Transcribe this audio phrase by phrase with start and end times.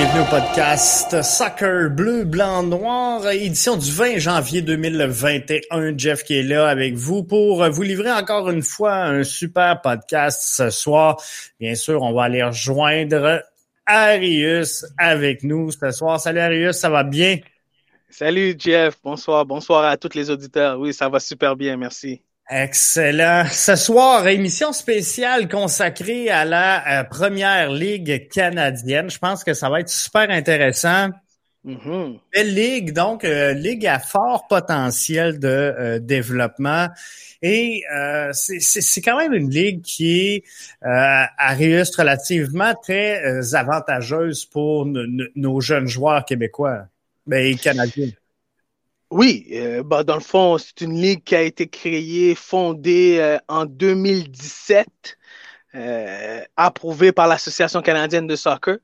[0.00, 5.98] Bienvenue au podcast Soccer Bleu, Blanc, Noir, édition du 20 janvier 2021.
[5.98, 10.40] Jeff qui est là avec vous pour vous livrer encore une fois un super podcast
[10.42, 11.22] ce soir.
[11.58, 13.42] Bien sûr, on va aller rejoindre
[13.84, 16.18] Arius avec nous ce soir.
[16.18, 17.36] Salut Arius, ça va bien?
[18.08, 20.80] Salut Jeff, bonsoir, bonsoir à tous les auditeurs.
[20.80, 22.22] Oui, ça va super bien, merci.
[22.52, 23.44] Excellent.
[23.52, 29.08] Ce soir, émission spéciale consacrée à la euh, première ligue canadienne.
[29.08, 31.10] Je pense que ça va être super intéressant.
[31.64, 32.18] Mm-hmm.
[32.34, 36.88] Belle ligue, donc euh, ligue à fort potentiel de euh, développement.
[37.40, 37.84] Et
[38.32, 40.44] c'est quand même une ligue qui est
[40.82, 46.82] à relativement très avantageuse pour nos jeunes joueurs québécois
[47.28, 48.10] et ben, canadiens.
[49.10, 53.38] Oui, euh, bah, dans le fond, c'est une ligue qui a été créée, fondée euh,
[53.48, 55.18] en 2017,
[55.74, 58.78] euh, approuvée par l'Association canadienne de soccer.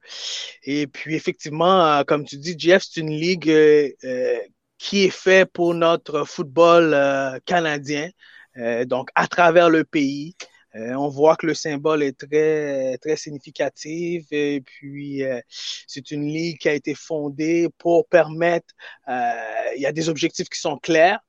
[0.64, 3.52] Et puis, effectivement, comme tu dis, Jeff, c'est une ligue
[4.78, 8.10] qui est faite pour notre football canadien,
[8.86, 10.36] donc à travers le pays.
[10.76, 15.40] Euh, on voit que le symbole est très, très significatif et puis euh,
[15.86, 18.74] c'est une ligue qui a été fondée pour permettre,
[19.08, 19.32] euh,
[19.76, 21.20] il y a des objectifs qui sont clairs.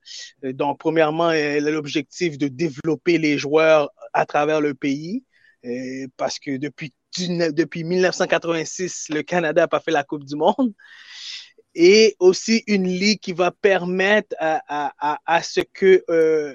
[0.42, 5.24] Donc, premièrement, l'objectif de développer les joueurs à travers le pays
[6.16, 10.74] parce que depuis, depuis 1986, le Canada n'a pas fait la Coupe du Monde
[11.74, 16.54] et aussi une ligue qui va permettre à, à, à, ce que euh,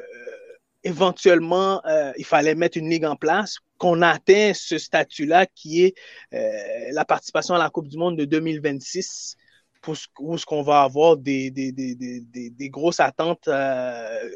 [0.83, 5.95] éventuellement, euh, il fallait mettre une ligue en place, qu'on atteint ce statut-là qui est
[6.33, 6.49] euh,
[6.91, 9.37] la participation à la Coupe du Monde de 2026,
[9.83, 14.29] pour ce, où ce qu'on va avoir des, des, des, des, des grosses attentes euh,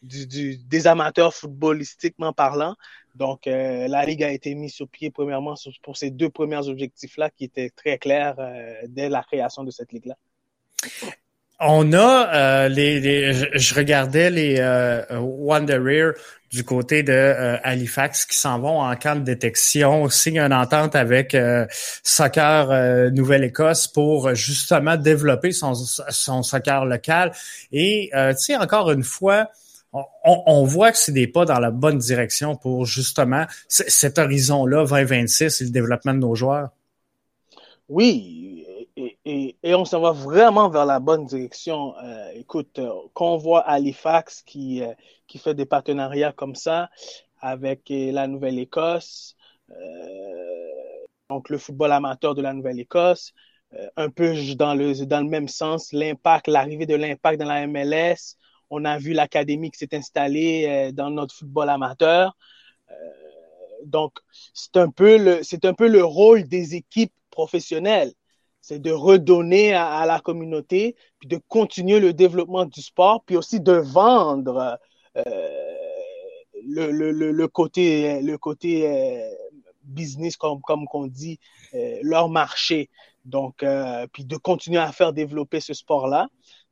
[0.00, 2.76] du, du, des amateurs footballistiquement parlant.
[3.14, 7.30] Donc, euh, la Ligue a été mise sur pied, premièrement, pour ces deux premiers objectifs-là
[7.30, 10.16] qui étaient très clairs euh, dès la création de cette Ligue-là.
[11.60, 16.10] On a euh, les, je, regardais les euh, Wanderer
[16.50, 20.96] du côté de euh, Halifax qui s'en vont en camp de détection, signent une entente
[20.96, 21.66] avec euh,
[22.02, 27.32] Soccer Nouvelle-Écosse pour justement développer son, son soccer local.
[27.72, 29.48] Et tu sais, encore une fois,
[29.92, 34.86] on, on, voit que c'est des pas dans la bonne direction pour justement cet horizon-là,
[34.86, 36.70] 2026 et le développement de nos joueurs.
[37.88, 38.43] Oui,
[38.96, 41.96] et, et, on s'en va vraiment vers la bonne direction.
[41.98, 44.92] Euh, écoute, euh, quand on voit Halifax qui, euh,
[45.26, 46.90] qui fait des partenariats comme ça
[47.40, 49.36] avec euh, la Nouvelle-Écosse,
[51.28, 53.32] donc le football amateur de la Nouvelle-Écosse,
[53.96, 58.36] un peu dans le, dans le même sens, l'impact, l'arrivée de l'impact dans la MLS.
[58.70, 62.36] On a vu l'académie qui s'est installée dans notre football amateur.
[63.84, 64.12] donc,
[64.52, 68.12] c'est un peu le, c'est un peu le rôle des équipes professionnelles
[68.66, 73.60] c'est de redonner à, la communauté, puis de continuer le développement du sport, puis aussi
[73.60, 74.78] de vendre
[75.18, 75.22] euh,
[76.66, 79.28] le, le, le, côté, le côté euh,
[79.82, 81.38] business, comme, comme qu'on dit,
[81.74, 82.88] euh, leur marché.
[83.26, 83.64] Donc,
[84.12, 86.28] puis de continuer à faire développer ce sport-là.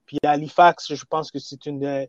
[0.07, 2.07] Puis à Halifax, je pense que c'est une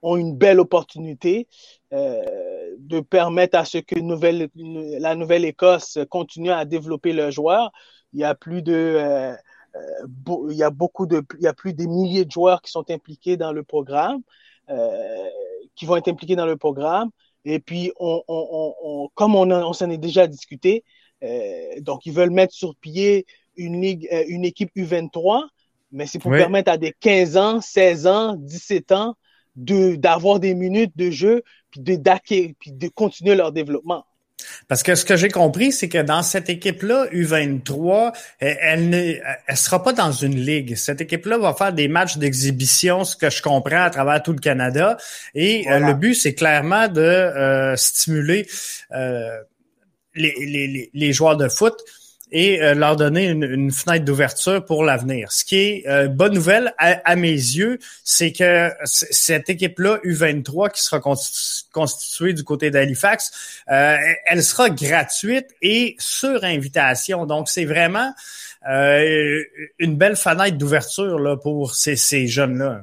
[0.00, 1.48] ont une belle opportunité
[1.90, 7.72] de permettre à ce que nouvelle, la Nouvelle-Écosse continue à développer leurs joueurs
[8.12, 9.34] il y a plus de euh,
[9.76, 12.70] euh, il y a beaucoup de il y a plus des milliers de joueurs qui
[12.70, 14.22] sont impliqués dans le programme
[14.70, 15.28] euh,
[15.74, 17.10] qui vont être impliqués dans le programme
[17.44, 20.84] et puis on, on, on comme on, on s'en est déjà discuté
[21.22, 23.26] euh, donc ils veulent mettre sur pied
[23.56, 25.46] une ligue une équipe U23
[25.92, 26.38] mais c'est pour oui.
[26.38, 29.16] permettre à des 15 ans 16 ans 17 ans
[29.56, 32.00] de d'avoir des minutes de jeu puis de
[32.58, 34.04] puis de continuer leur développement
[34.68, 39.14] parce que ce que j'ai compris, c'est que dans cette équipe-là, U23, elle ne
[39.46, 40.76] elle sera pas dans une ligue.
[40.76, 44.38] Cette équipe-là va faire des matchs d'exhibition, ce que je comprends à travers tout le
[44.38, 44.96] Canada.
[45.34, 48.46] Et euh, le but, c'est clairement de euh, stimuler
[48.92, 49.38] euh,
[50.14, 51.76] les, les, les, joueurs de foot
[52.30, 55.32] et euh, leur donner une, une fenêtre d'ouverture pour l'avenir.
[55.32, 60.72] Ce qui est euh, bonne nouvelle à, à, mes yeux, c'est que cette équipe-là, U23,
[60.72, 63.96] qui sera constituée du côté d'Halifax, euh,
[64.26, 67.26] elle sera gratuite et sur invitation.
[67.26, 68.12] Donc, c'est vraiment
[68.68, 69.42] euh,
[69.78, 72.82] une belle fenêtre d'ouverture pour ces, ces jeunes-là.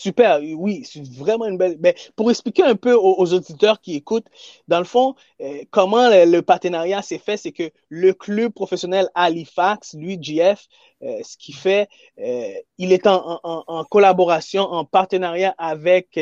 [0.00, 1.76] Super, oui, c'est vraiment une belle.
[1.76, 4.28] Ben, pour expliquer un peu aux, auditeurs qui écoutent,
[4.66, 9.92] dans le fond, euh, comment le, partenariat s'est fait, c'est que le club professionnel Halifax,
[9.92, 10.68] lui, GF,
[11.02, 11.86] euh, ce qu'il fait,
[12.18, 16.18] euh, il est en, en, en, collaboration, en partenariat avec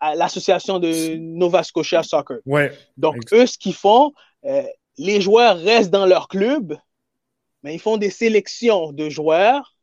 [0.00, 2.38] l'association de Nova Scotia Soccer.
[2.46, 4.14] Ouais, Donc, eux, ce qu'ils font,
[4.96, 6.78] les joueurs restent dans leur club,
[7.64, 9.76] mais ils font des sélections de joueurs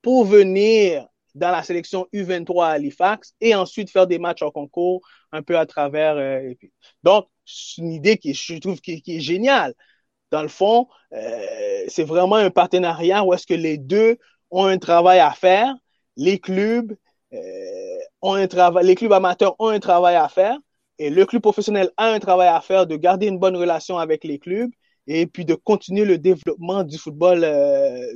[0.00, 5.00] pour venir dans la sélection U23 à Halifax et ensuite faire des matchs en concours
[5.32, 6.16] un peu à travers.
[6.16, 6.54] Euh,
[7.02, 9.74] donc, c'est une idée qui, je trouve, qui, est géniale.
[10.30, 14.18] Dans le fond, euh, c'est vraiment un partenariat où est-ce que les deux
[14.50, 15.74] ont un travail à faire.
[16.16, 16.94] Les clubs
[17.32, 17.38] euh,
[18.22, 20.56] ont un travail, les clubs amateurs ont un travail à faire
[20.98, 24.24] et le club professionnel a un travail à faire de garder une bonne relation avec
[24.24, 24.70] les clubs
[25.06, 27.46] et puis de continuer le développement du football,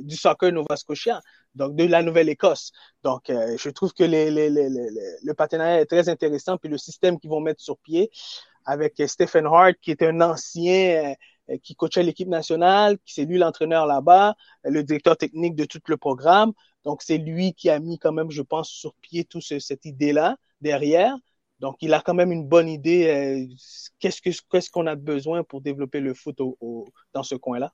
[0.01, 1.19] du soccer Nova Scotia
[1.55, 2.71] donc de la Nouvelle-Écosse.
[3.03, 6.77] Donc, euh, je trouve que les, les, les, le partenariat est très intéressant, puis le
[6.77, 8.11] système qu'ils vont mettre sur pied
[8.65, 11.15] avec Stephen Hart, qui est un ancien
[11.49, 15.81] euh, qui coachait l'équipe nationale, qui c'est lui l'entraîneur là-bas, le directeur technique de tout
[15.87, 16.51] le programme.
[16.83, 20.37] Donc, c'est lui qui a mis quand même, je pense, sur pied toute cette idée-là
[20.61, 21.15] derrière.
[21.59, 23.07] Donc, il a quand même une bonne idée.
[23.07, 23.55] Euh,
[23.99, 27.71] qu'est-ce que qu'est-ce qu'on a besoin pour développer le foot au, dans ce coin-là?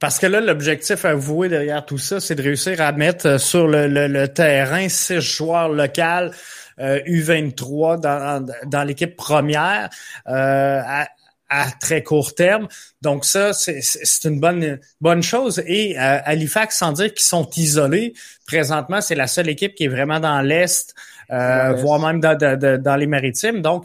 [0.00, 3.66] Parce que là, l'objectif avoué derrière tout ça, c'est de réussir à mettre euh, sur
[3.66, 6.32] le, terrain six joueurs locaux
[6.78, 9.88] U23 euh, dans, dans l'équipe première
[10.28, 10.80] euh,
[11.48, 12.66] à, très court terme.
[13.02, 15.62] Donc ça, c'est une bonne bonne chose.
[15.66, 18.14] Et Halifax, sans dire qu'ils sont isolés,
[18.46, 20.92] présentement, c'est la seule équipe qui est vraiment dans l'Est,
[21.28, 23.62] voire même dans, dans les maritimes.
[23.62, 23.84] Donc,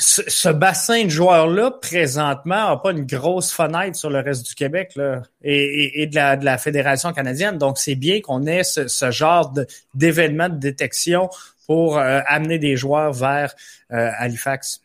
[0.00, 4.92] ce, bassin de joueurs-là, présentement, n'a pas une grosse fenêtre sur le reste du Québec
[4.96, 7.58] là, et, de, la, Fédération canadienne.
[7.58, 9.52] Donc, c'est bien qu'on ait ce, genre
[9.94, 11.28] d'événement de, détection
[11.66, 13.54] pour euh, amener des joueurs vers
[13.92, 14.80] euh, Halifax.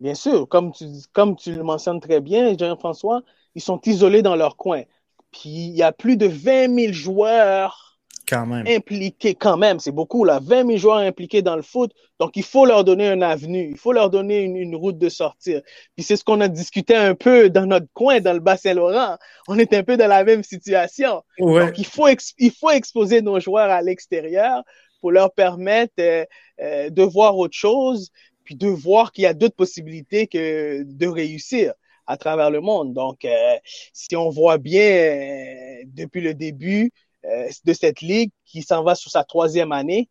[0.00, 3.22] Bien sûr, comme tu, comme tu le mentionnes très bien, Jean-François,
[3.54, 4.82] ils sont isolés dans leur coin.
[5.30, 7.91] Puis, il y a plus de 20 000 joueurs
[8.28, 8.66] quand même.
[8.66, 10.40] Impliqués quand même, c'est beaucoup là.
[10.42, 11.92] 20 000 joueurs impliqués dans le foot.
[12.18, 13.68] Donc, il faut leur donner un avenue.
[13.70, 15.60] Il faut leur donner une, route de sortir.
[15.96, 19.16] Puis c'est ce qu'on a discuté un peu dans notre coin, dans le Bas-Saint-Laurent.
[19.48, 21.22] On est un peu dans la même situation.
[21.38, 22.08] Donc, il faut,
[22.38, 24.62] il faut exposer nos joueurs à l'extérieur
[25.02, 26.24] pour leur permettre euh,
[26.60, 28.10] euh, de voir autre chose,
[28.44, 31.74] puis de voir qu'il y a d'autres possibilités que de réussir
[32.06, 32.94] à travers le monde.
[32.94, 33.56] Donc, euh,
[33.92, 36.92] si on voit bien depuis le début,
[37.24, 40.08] de cette ligue qui s'en va sur sa troisième année,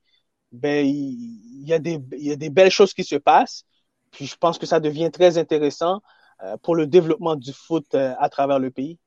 [0.51, 3.63] ben, il y, a des, il y a des belles choses qui se passent.
[4.11, 6.01] Puis je pense que ça devient très intéressant
[6.43, 8.99] euh, pour le développement du foot euh, à travers le pays.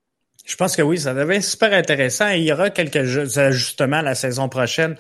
[0.45, 2.29] Je pense que oui, ça devient super intéressant.
[2.29, 4.95] il y aura quelques ajustements la saison prochaine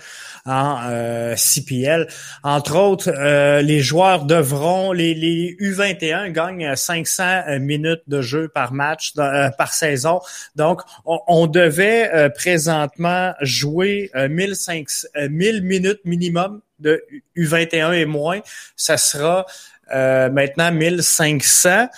[0.47, 2.09] en euh, CPL.
[2.43, 8.73] Entre autres, euh, les joueurs devront, les, les, U21 gagnent 500 minutes de jeu par
[8.73, 10.21] match, euh, par saison.
[10.57, 17.05] Donc, on, devait présentement jouer 1500, 1000 minutes minimum de
[17.37, 18.41] U21 et moins.
[18.77, 19.45] Ça sera
[19.93, 21.89] maintenant 1500.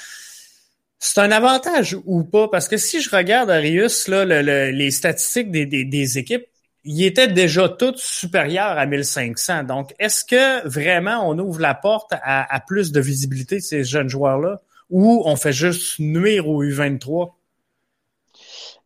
[0.99, 2.49] C'est un avantage ou pas?
[2.49, 6.47] Parce que si je regarde, Arius, là, les statistiques des, des, équipes,
[6.85, 9.65] ils étaient déjà toutes supérieures à 1500.
[9.65, 14.09] Donc, est-ce que vraiment on ouvre la porte à, plus de visibilité de ces jeunes
[14.09, 14.61] joueurs-là?
[14.89, 17.33] Ou on fait juste nuire au U23?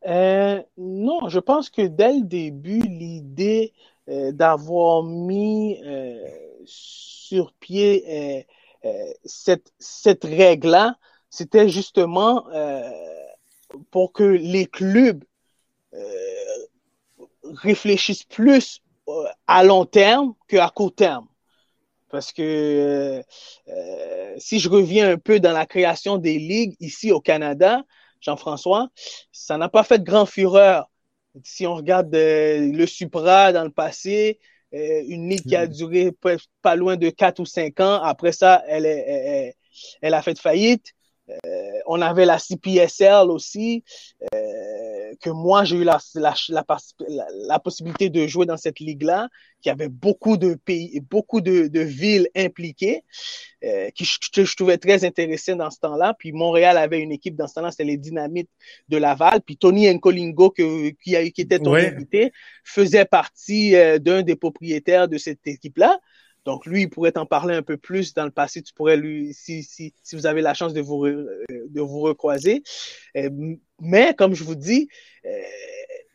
[0.06, 3.74] Euh, non, je pense que dès le début, l'idée
[4.08, 6.18] euh, d'avoir mis euh,
[6.64, 8.46] sur pied
[9.24, 10.96] cette, cette règle-là,
[11.30, 12.90] c'était justement euh,
[13.90, 15.24] pour que les clubs
[15.94, 15.98] euh,
[17.44, 21.26] réfléchissent plus euh, à long terme qu'à court terme.
[22.10, 23.22] Parce que
[24.38, 27.84] si je reviens un peu dans la création des ligues ici au Canada,
[28.20, 28.88] Jean-François,
[29.30, 30.90] ça n'a pas fait de grand fureur.
[31.44, 34.40] Si on regarde le Supra dans le passé,
[34.72, 35.72] une ligue qui a mm.
[35.72, 36.10] duré
[36.62, 39.56] pas, loin de 4 ou 5 ans, après ça, elle, est,
[40.02, 40.92] elle a fait faillite.
[41.46, 43.84] Euh, on avait la CPSL aussi,
[44.34, 49.28] euh, que moi j'ai eu la, la, la, possibilité de jouer dans cette ligue-là,
[49.60, 53.02] qui avait beaucoup de pays, beaucoup de, de villes impliquées,
[53.64, 56.14] euh, qui je, je, trouvais très intéressé dans ce temps-là.
[56.18, 58.50] Puis Montréal avait une équipe dans ce temps-là, c'était les Dynamites
[58.88, 59.40] de Laval.
[59.42, 62.32] Puis Tony Nkolingo, que, qui, a, qui était ton invité,
[62.64, 65.98] faisait partie d'un des propriétaires de cette équipe-là.
[66.44, 68.62] Donc, lui, il pourrait t'en parler un peu plus dans le passé.
[68.62, 72.62] Tu pourrais lui, si, si, si vous avez la chance de vous, de vous recroiser.
[73.16, 73.30] Euh,
[73.80, 74.88] mais, comme je vous dis,
[75.26, 75.40] euh,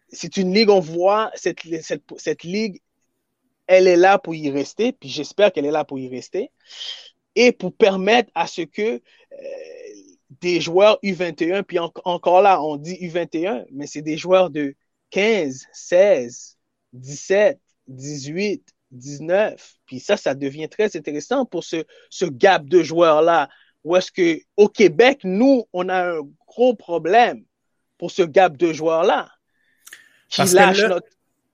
[0.10, 2.82] c'est une ligue, on voit cette, cette, cette ligue
[3.67, 6.51] elle est là pour y rester, puis j'espère qu'elle est là pour y rester,
[7.34, 9.01] et pour permettre à ce que
[10.41, 14.75] des joueurs U21, puis encore là, on dit U21, mais c'est des joueurs de
[15.12, 16.58] 15, 16,
[16.94, 19.75] 17, 18, 19.
[19.86, 23.50] Puis ça, ça devient très intéressant pour ce, ce gap de joueurs-là.
[23.84, 27.44] Où est-ce que au Québec, nous, on a un gros problème
[27.98, 29.30] pour ce gap de joueurs-là
[30.30, 31.08] qui lâche notre,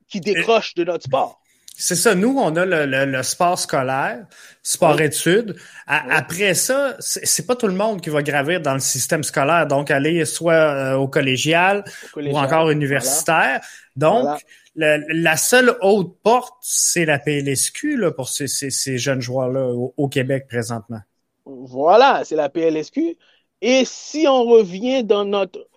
[0.08, 1.41] qui décroche de notre sport.
[1.76, 2.14] C'est ça.
[2.14, 4.26] Nous, on a le, le, sport scolaire,
[4.62, 5.56] sport-études.
[5.88, 9.66] Après ça, c'est pas tout le monde qui va gravir dans le système scolaire.
[9.66, 11.84] Donc, aller soit euh, au, collégial,
[12.16, 13.62] ou encore universitaire.
[13.96, 14.42] Donc,
[14.76, 20.08] la seule haute porte, c'est la PLSQ là, pour ces, ces, ces jeunes joueurs-là au,
[20.08, 21.00] Québec présentement.
[21.46, 23.18] Voilà, c'est la PLSQ.
[23.62, 25.68] Et si on revient dans notre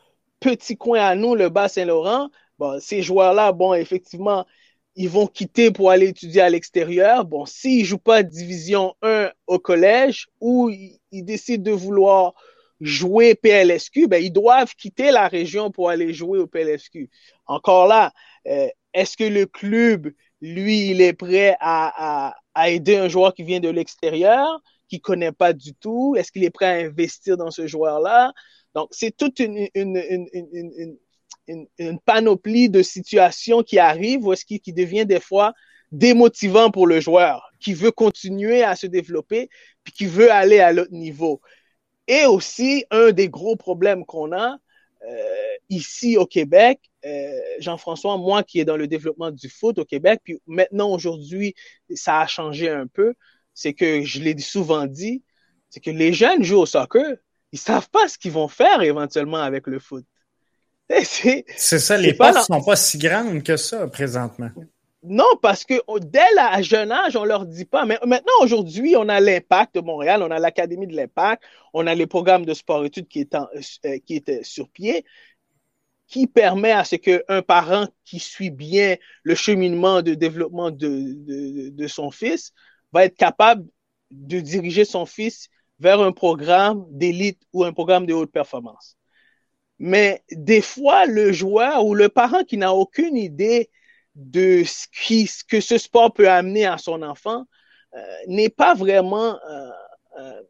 [0.40, 4.46] petit coin à nous, le Bas-Saint-Laurent, bon, ces joueurs-là, bon, effectivement,
[4.96, 7.24] ils vont quitter pour aller étudier à l'extérieur.
[7.24, 12.34] Bon, s'ils jouent pas Division 1 au collège ou ils, décident de vouloir
[12.80, 17.10] jouer PLSQ, ben, ils doivent quitter la région pour aller jouer au PLSQ.
[17.46, 18.12] Encore là,
[18.46, 23.42] euh, est-ce que le club, lui, il est prêt à, à, aider un joueur qui
[23.42, 26.14] vient de l'extérieur, qui connaît pas du tout?
[26.16, 28.32] Est-ce qu'il est prêt à investir dans ce joueur-là?
[28.74, 30.98] Donc, c'est toute une, une, une, une,
[32.04, 35.52] panoplie de situations qui arrivent ou est-ce qui, qui devient des fois
[35.92, 39.48] démotivant pour le joueur qui veut continuer à se développer
[39.84, 41.40] puis qui veut aller à l'autre niveau.
[42.06, 44.58] Et aussi, un des gros problèmes qu'on a
[45.06, 49.84] euh, ici au Québec, euh, Jean-François, moi qui est dans le développement du foot au
[49.84, 51.54] Québec, puis maintenant aujourd'hui,
[51.94, 53.14] ça a changé un peu,
[53.54, 55.22] c'est que je l'ai souvent dit,
[55.70, 57.16] c'est que les jeunes jouent au soccer,
[57.52, 60.04] ils savent pas ce qu'ils vont faire éventuellement avec le foot.
[61.56, 64.50] C'est ça, les postes ne sont pas si grandes que ça présentement.
[65.06, 67.84] Non, parce que dès le jeune âge, on leur dit pas.
[67.84, 71.42] Mais maintenant, aujourd'hui, on a l'Impact de Montréal, on a l'Académie de l'Impact,
[71.74, 75.04] on a les programmes de sport-études qui, est euh, qui étaient sur pied,
[76.06, 81.68] qui permet à ce qu'un parent qui suit bien le cheminement de développement de, de,
[81.68, 82.52] de son fils
[82.92, 83.66] va être capable
[84.10, 85.48] de diriger son fils
[85.80, 88.96] vers un programme d'élite ou un programme de haute performance.
[89.78, 93.70] Mais des fois, le joueur ou le parent qui n'a aucune idée
[94.14, 94.86] de ce,
[95.44, 97.44] que ce sport peut amener à son enfant
[97.94, 99.70] euh, n'est pas vraiment euh,
[100.20, 100.42] euh,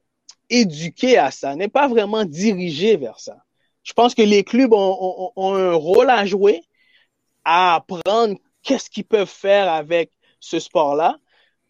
[0.51, 3.39] éduqué à ça, n'est pas vraiment dirigé vers ça.
[3.83, 6.63] Je pense que les clubs ont un rôle à jouer,
[7.45, 11.19] à apprendre qu'est-ce qu'ils peuvent faire avec ce sport-là.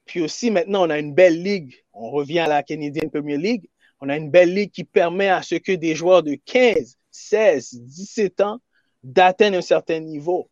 [0.05, 1.75] Puis aussi, maintenant, on a une belle ligue.
[1.93, 3.69] On revient à la Canadian Premier League.
[4.01, 7.81] On a une belle ligue qui permet à ce que des joueurs de 15, 16,
[7.83, 8.59] 17 ans
[9.03, 10.51] d'atteindre un certain niveau.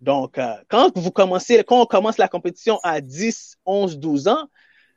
[0.00, 4.48] Donc, euh, quand vous commencez, quand on commence la compétition à 10, 11, 12 ans,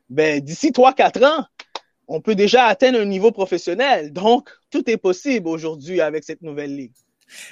[0.10, 1.45] ben, d'ici 3, 4 ans,
[2.07, 4.13] on peut déjà atteindre un niveau professionnel.
[4.13, 6.93] Donc, tout est possible aujourd'hui avec cette nouvelle ligue.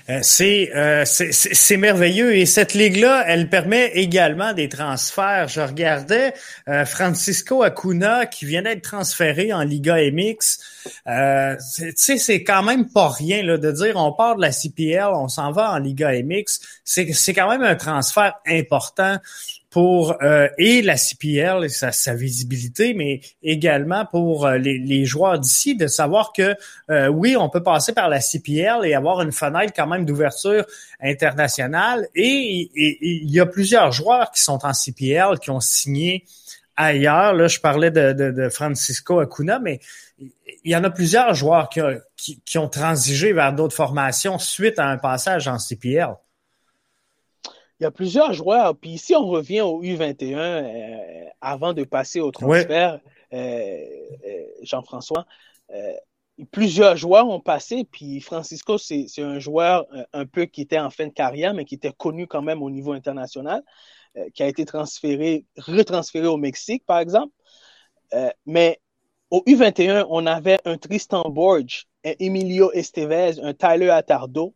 [0.10, 5.48] Euh, euh, c'est merveilleux et cette ligue-là, elle permet également des transferts.
[5.48, 6.34] Je regardais
[6.68, 10.58] euh, Francisco Acuna qui vient d'être transféré en Liga MX.
[11.96, 15.52] C'est quand même pas rien là, de dire on part de la CPL, on s'en
[15.52, 16.60] va en Liga MX.
[16.84, 19.18] C'est quand même un transfert important
[19.72, 25.06] pour euh, et la CPL et sa, sa, visibilité, mais également pour euh, les, les,
[25.06, 26.56] joueurs d'ici de savoir que
[26.90, 30.66] euh, oui, on peut passer par la CPL et avoir une fenêtre quand même d'ouverture
[31.02, 32.06] internationale.
[32.16, 36.26] Et il y a plusieurs joueurs qui sont en CPL qui ont signé
[36.76, 37.34] ailleurs.
[37.34, 39.80] Là, je parlais de, de, de Francisco Acuna, mais
[40.20, 41.80] il y en a plusieurs joueurs qui,
[42.18, 46.14] qui, qui ont transigé vers d'autres formations suite à un passage en CPL
[47.82, 48.78] il y a plusieurs joueurs.
[48.78, 53.00] Puis ici, on revient au U21 euh, avant de passer au transfert,
[53.34, 53.86] euh,
[54.28, 55.26] euh, Jean-François.
[56.52, 61.08] plusieurs joueurs ont passé, puis Francisco, c'est un joueur un peu qui était en fin
[61.08, 63.64] de carrière, mais qui était connu quand même au niveau international,
[64.34, 67.34] qui a été transféré, retransféré au Mexique, par exemple.
[68.46, 68.80] mais
[69.32, 74.54] au U21, on avait un Tristan Borge, un Emilio Estevez, un Tyler Attardo,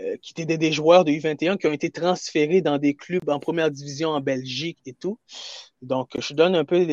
[0.00, 3.38] euh, qui étaient des joueurs de U21 qui ont été transférés dans des clubs en
[3.38, 5.18] première division en Belgique et tout.
[5.82, 6.86] Donc, je donne un peu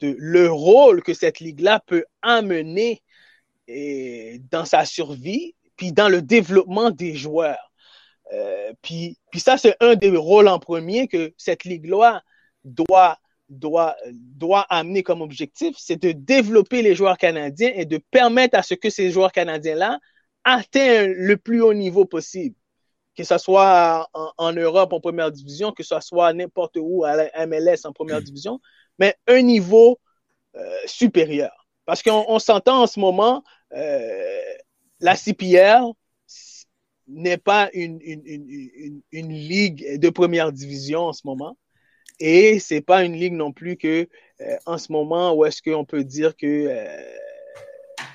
[0.00, 3.02] le rôle que cette ligue-là peut amener
[3.68, 7.72] et, dans sa survie, puis dans le développement des joueurs.
[8.32, 12.22] Euh, puis, puis ça, c'est un des rôles en premier que cette ligue-là
[12.64, 13.18] doit,
[13.50, 18.62] doit, doit amener comme objectif, c'est de développer les joueurs canadiens et de permettre à
[18.62, 19.98] ce que ces joueurs canadiens-là
[20.46, 22.56] atteint le plus haut niveau possible.
[23.16, 27.46] que ce soit en, Europe en première division, que ce soit n'importe où à la
[27.46, 28.60] MLS en première division,
[28.98, 29.98] mais un niveau
[30.86, 31.66] supérieur.
[31.86, 35.92] Parce qu'on s'entend en ce moment, la CPL
[37.08, 41.56] n'est pas une, une, une, ligue de première division en ce moment.
[42.18, 44.08] Et c'est pas une ligue non plus que
[44.40, 47.02] euh, en ce moment où est-ce qu'on peut dire que euh,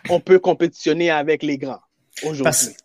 [0.10, 1.82] on peut compétitionner avec les grands
[2.24, 2.76] aujourd'hui.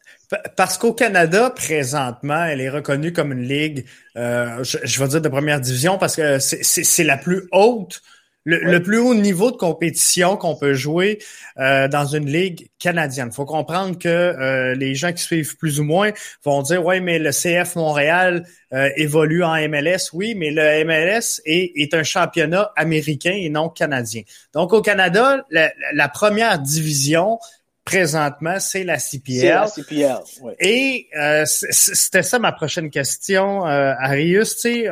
[0.57, 3.85] Parce, qu'au Canada, présentement, elle est reconnue comme une ligue,
[4.17, 8.03] euh, je, je, vais dire de première division, parce que c'est la plus haute
[8.47, 11.19] le, plus haut niveau de compétition qu'on peut jouer
[11.59, 13.29] euh, dans une ligue canadienne.
[13.33, 16.13] Il faut comprendre que euh, les gens qui suivent plus ou moins
[16.45, 20.13] vont dire ouais mais le CF Montréal euh, évolue en MLS.
[20.13, 24.23] Oui, mais le MLS est, est, un championnat américain et non canadien.
[24.53, 27.39] Donc au Canada, la, première division
[27.87, 29.41] présentement, c'est la CPL.
[29.41, 30.53] C'est la CPL, oui.
[30.61, 31.09] Et
[31.47, 34.57] c'était ça ma prochaine question, Arius.
[34.57, 34.91] Tu sais,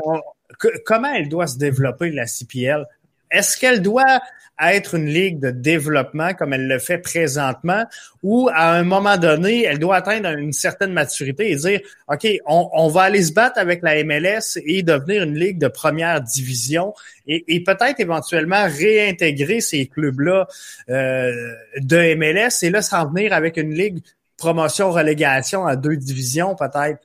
[0.87, 2.87] comment elle doit se développer, la CPL?
[3.31, 4.23] Est-ce qu'elle doit
[4.62, 7.84] être une ligue de développement comme elle le fait présentement
[8.23, 12.88] ou à un moment donné, elle doit atteindre une certaine maturité et dire, OK, on,
[12.88, 16.94] va aller se battre avec la MLS et devenir une ligue de première division
[17.26, 20.46] et, peut-être éventuellement réintégrer ces clubs-là
[20.90, 21.32] euh,
[21.78, 23.99] de MLS et là s'en venir avec une ligue
[24.37, 27.00] promotion-relégation à deux divisions peut-être?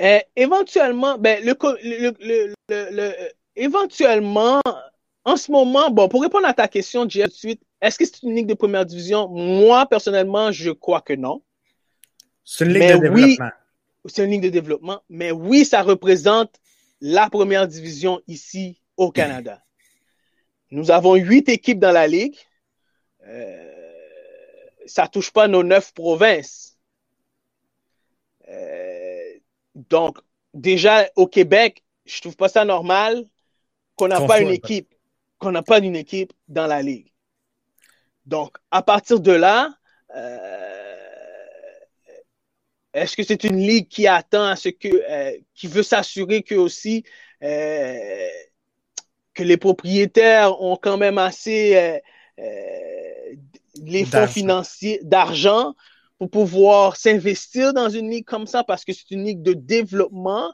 [0.00, 3.12] Euh, éventuellement, ben, le, le, le,
[3.56, 4.60] éventuellement,
[5.24, 8.22] en ce moment, bon, pour répondre à ta question, tout de suite, est-ce que c'est
[8.22, 9.28] une ligue de première division?
[9.28, 11.42] Moi, personnellement, je crois que non.
[12.44, 13.50] C'est une ligue de développement.
[14.06, 16.60] c'est une ligue de développement, mais oui, ça représente
[17.00, 19.62] la première division ici au Canada.
[20.70, 22.36] Nous avons huit équipes dans la ligue.
[23.26, 23.70] Euh,
[24.86, 26.76] ça touche pas nos neuf provinces.
[28.48, 29.32] Euh,
[29.74, 30.18] donc,
[30.52, 33.24] déjà au Québec, je trouve pas ça normal
[33.96, 34.93] qu'on n'a pas une équipe
[35.44, 37.12] qu'on n'a pas d'une équipe dans la ligue.
[38.24, 39.68] Donc, à partir de là,
[40.16, 40.88] euh,
[42.94, 46.54] est-ce que c'est une ligue qui attend à ce que, euh, qui veut s'assurer que
[46.54, 47.04] aussi
[47.42, 48.28] euh,
[49.34, 52.00] que les propriétaires ont quand même assez
[53.82, 55.74] les fonds financiers d'argent
[56.18, 60.50] pour pouvoir s'investir dans une ligue comme ça parce que c'est une ligue de développement,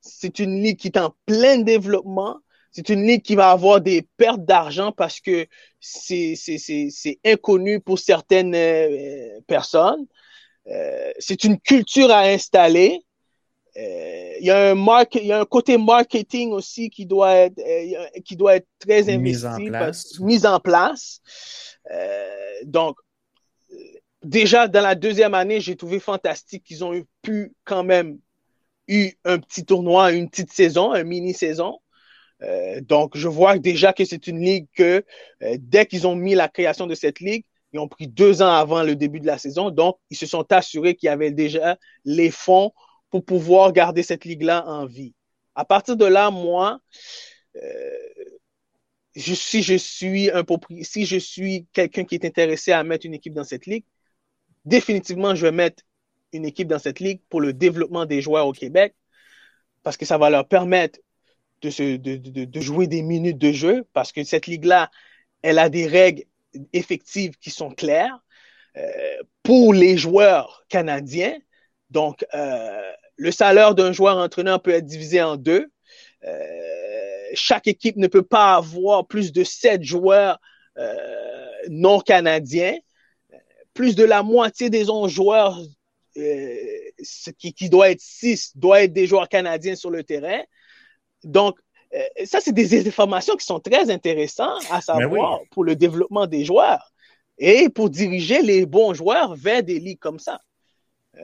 [0.00, 4.06] c'est une ligue qui est en plein développement c'est une ligue qui va avoir des
[4.16, 5.46] pertes d'argent parce que
[5.80, 10.06] c'est inconnu pour certaines euh, personnes.
[10.66, 13.00] Euh, c'est une culture à installer.
[13.76, 17.60] Euh, il y, a un il y a un côté marketing aussi qui doit être,
[18.24, 19.70] qui doit être très investi,
[20.20, 21.20] mise en place.
[22.64, 22.96] donc,
[24.22, 28.18] déjà dans la deuxième année, j'ai trouvé fantastique qu'ils ont pu quand même
[28.88, 31.78] eu un petit tournoi, une petite saison, un mini-saison.
[32.42, 35.04] Euh, donc, je vois déjà que c'est une ligue que
[35.42, 38.52] euh, dès qu'ils ont mis la création de cette ligue, ils ont pris deux ans
[38.52, 39.70] avant le début de la saison.
[39.70, 42.72] Donc, ils se sont assurés qu'il y avait déjà les fonds
[43.10, 45.14] pour pouvoir garder cette ligue-là en vie.
[45.54, 46.80] À partir de là, moi,
[47.56, 47.96] euh,
[49.16, 50.44] je, si je suis un
[50.82, 53.84] si je suis quelqu'un qui est intéressé à mettre une équipe dans cette ligue,
[54.64, 55.82] définitivement, je vais mettre
[56.32, 58.94] une équipe dans cette ligue pour le développement des joueurs au Québec
[59.82, 61.00] parce que ça va leur permettre
[61.62, 64.90] de, jouer des minutes de jeu parce que cette ligue-là,
[65.42, 66.24] elle a des règles
[66.72, 68.18] effectives qui sont claires
[68.76, 71.36] euh, pour les joueurs canadiens.
[71.90, 75.70] Donc, euh, le salaire d'un joueur entraîneur peut être divisé en deux.
[76.24, 76.44] Euh,
[77.34, 80.38] chaque équipe ne peut pas avoir plus de sept joueurs
[81.70, 82.76] non canadiens.
[83.74, 85.58] Plus de la moitié des 11 joueurs,
[86.14, 90.40] qui, qui doit être six, doit être des joueurs canadiens sur le terrain.
[91.24, 91.58] Donc,
[91.94, 96.44] euh, ça, c'est des informations qui sont très intéressantes à savoir pour le développement des
[96.44, 96.92] joueurs
[97.38, 100.40] et pour diriger les bons joueurs vers des ligues comme ça.
[101.16, 101.20] Euh,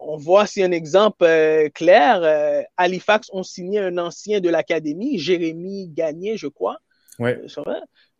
[0.00, 5.88] on voit si un exemple euh, clair, Halifax ont signé un ancien de l'académie, Jérémy
[5.88, 6.78] Gagné, je crois.
[7.18, 7.40] Ouais.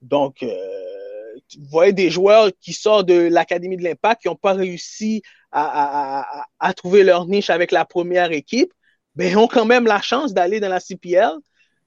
[0.01, 5.23] Donc, vous voyez des joueurs qui sortent de l'Académie de l'Impact, qui n'ont pas réussi
[5.51, 6.27] à,
[6.59, 8.73] à, trouver leur niche avec la première équipe,
[9.17, 11.33] ben, ont quand même la chance d'aller dans la CPL,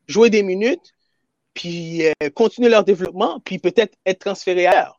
[0.07, 0.93] jouer des minutes,
[1.53, 4.96] puis euh, continuer leur développement, puis peut-être être transférés ailleurs.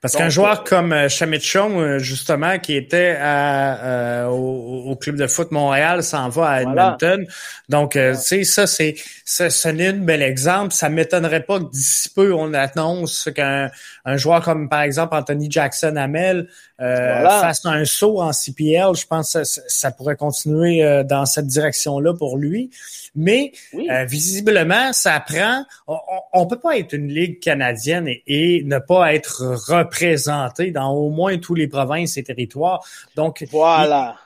[0.00, 5.26] Parce qu'un joueur comme euh, Chong, euh, justement, qui était à, euh, au, club de
[5.26, 7.26] foot Montréal, s'en va à Edmonton.
[7.70, 10.74] Donc, tu sais, ça, c'est ce n'est un bel exemple.
[10.74, 13.70] Ça m'étonnerait pas que d'ici peu, on annonce qu'un
[14.04, 18.94] un joueur comme, par exemple, Anthony Jackson Hamel fasse un saut en CPL.
[18.94, 22.70] Je pense que ça, ça pourrait continuer dans cette direction-là pour lui.
[23.16, 25.64] Mais euh, visiblement, ça prend.
[25.86, 29.44] On, ne peut pas être une ligue canadienne et, ne pas être
[29.78, 32.84] représenté dans au moins tous les provinces et territoires.
[33.16, 34.16] Donc voilà.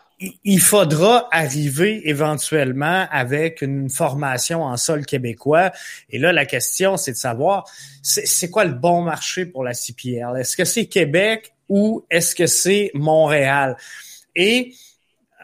[0.43, 5.71] Il, faudra arriver éventuellement avec une formation en sol québécois.
[6.11, 7.65] Et là, la question, c'est de savoir,
[8.03, 10.37] c'est quoi le bon marché pour la CPL?
[10.37, 13.77] Est-ce que c'est Québec ou est-ce que c'est Montréal?
[14.35, 14.75] Et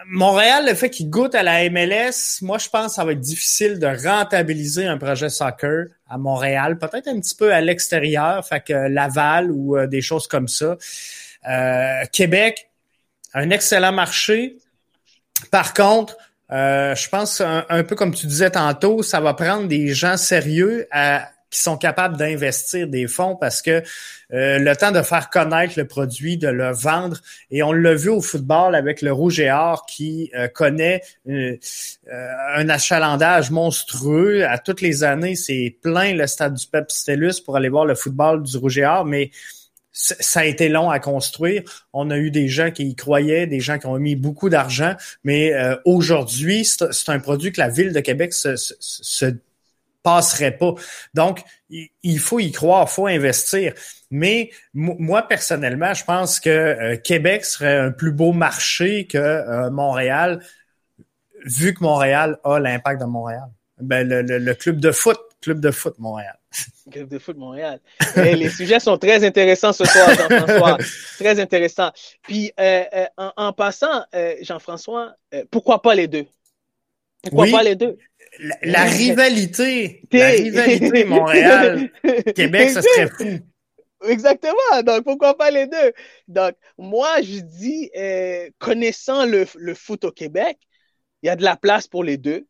[0.07, 3.21] Montréal, le fait qu'il goûte à la MLS, moi, je pense que ça va être
[3.21, 8.61] difficile de rentabiliser un projet soccer à Montréal, peut-être un petit peu à l'extérieur, fait
[8.61, 10.77] que Laval ou euh, des choses comme ça.
[11.49, 12.71] Euh, Québec,
[13.35, 14.57] un excellent marché.
[15.51, 16.17] Par contre,
[16.53, 20.17] euh, je pense un, un, peu comme tu disais tantôt, ça va prendre des gens
[20.17, 23.83] sérieux à qui sont capables d'investir des fonds parce que
[24.33, 27.19] euh, le temps de faire connaître le produit, de le vendre,
[27.53, 31.57] et on l'a vu au football avec le Rouge et Or qui euh, connaît euh,
[32.57, 34.45] un achalandage monstrueux.
[34.45, 37.95] À toutes les années, c'est plein le stade du Pep Stellus pour aller voir le
[37.95, 39.31] football du Rouge et Or, mais
[39.93, 41.63] ça a été long à construire.
[41.93, 44.95] On a eu des gens qui y croyaient, des gens qui ont mis beaucoup d'argent,
[45.23, 45.53] mais
[45.85, 49.27] aujourd'hui, c'est un produit que la ville de Québec se, se
[50.05, 50.75] passerait pas.
[51.15, 53.75] Donc, il faut y croire, faut investir.
[54.11, 59.71] Mais moi, personnellement, je pense que euh, Québec serait un plus beau marché que euh,
[59.71, 60.41] Montréal,
[61.45, 63.49] vu que Montréal a l'impact de Montréal.
[63.81, 66.39] Ben, le, club de foot, club de foot Montréal.
[66.93, 67.81] Club de foot Montréal.
[68.15, 70.79] les sujets sont très intéressants ce soir, Jean-François.
[71.19, 71.91] très intéressants.
[72.23, 72.85] Puis, euh,
[73.17, 74.05] en, passant,
[74.43, 75.17] Jean-François,
[75.51, 76.27] pourquoi pas les deux?
[77.31, 77.99] Pourquoi pas les deux?
[78.39, 83.41] la, rivalité, la rivalité Montréal-Québec, ça serait fou.
[84.09, 84.83] Exactement.
[84.85, 85.93] Donc, pourquoi pas les deux?
[86.29, 90.59] Donc, moi, je dis, euh, connaissant le, le, foot au Québec,
[91.23, 92.47] il y a de la place pour les deux.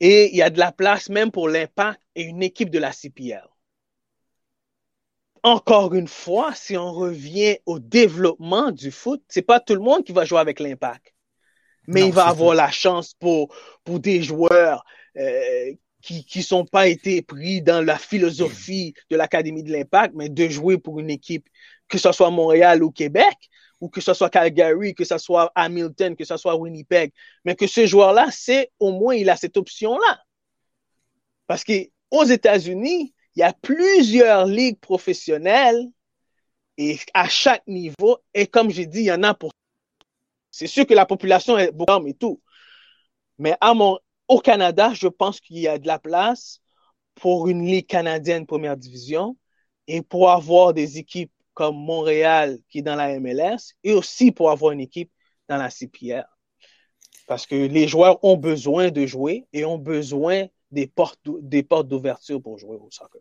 [0.00, 2.92] Et il y a de la place même pour l'impact et une équipe de la
[2.92, 3.46] CPL.
[5.44, 10.04] Encore une fois, si on revient au développement du foot, c'est pas tout le monde
[10.04, 11.11] qui va jouer avec l'impact
[11.86, 14.84] mais il va avoir la chance pour, pour des joueurs
[15.16, 20.28] euh, qui qui sont pas été pris dans la philosophie de l'Académie de l'Impact, mais
[20.28, 21.48] de jouer pour une équipe,
[21.88, 23.36] que ce soit Montréal ou Québec,
[23.80, 27.12] ou que ce soit Calgary, que ce soit Hamilton, que ce soit Winnipeg,
[27.44, 30.20] mais que ce joueur-là, c'est au moins il a cette option-là.
[31.46, 35.84] Parce qu'aux États-Unis, il y a plusieurs ligues professionnelles
[36.78, 39.52] et à chaque niveau, et comme j'ai dit, il y en a pour
[40.52, 42.40] c'est sûr que la population est beaucoup, et tout.
[43.38, 43.56] Mais
[44.28, 46.60] au Canada, je pense qu'il y a de la place
[47.16, 49.36] pour une ligue canadienne première division
[49.88, 54.50] et pour avoir des équipes comme Montréal qui est dans la MLS et aussi pour
[54.50, 55.10] avoir une équipe
[55.48, 56.24] dans la CPR.
[57.26, 61.88] Parce que les joueurs ont besoin de jouer et ont besoin des portes, des portes
[61.88, 63.20] d'ouverture pour jouer au soccer.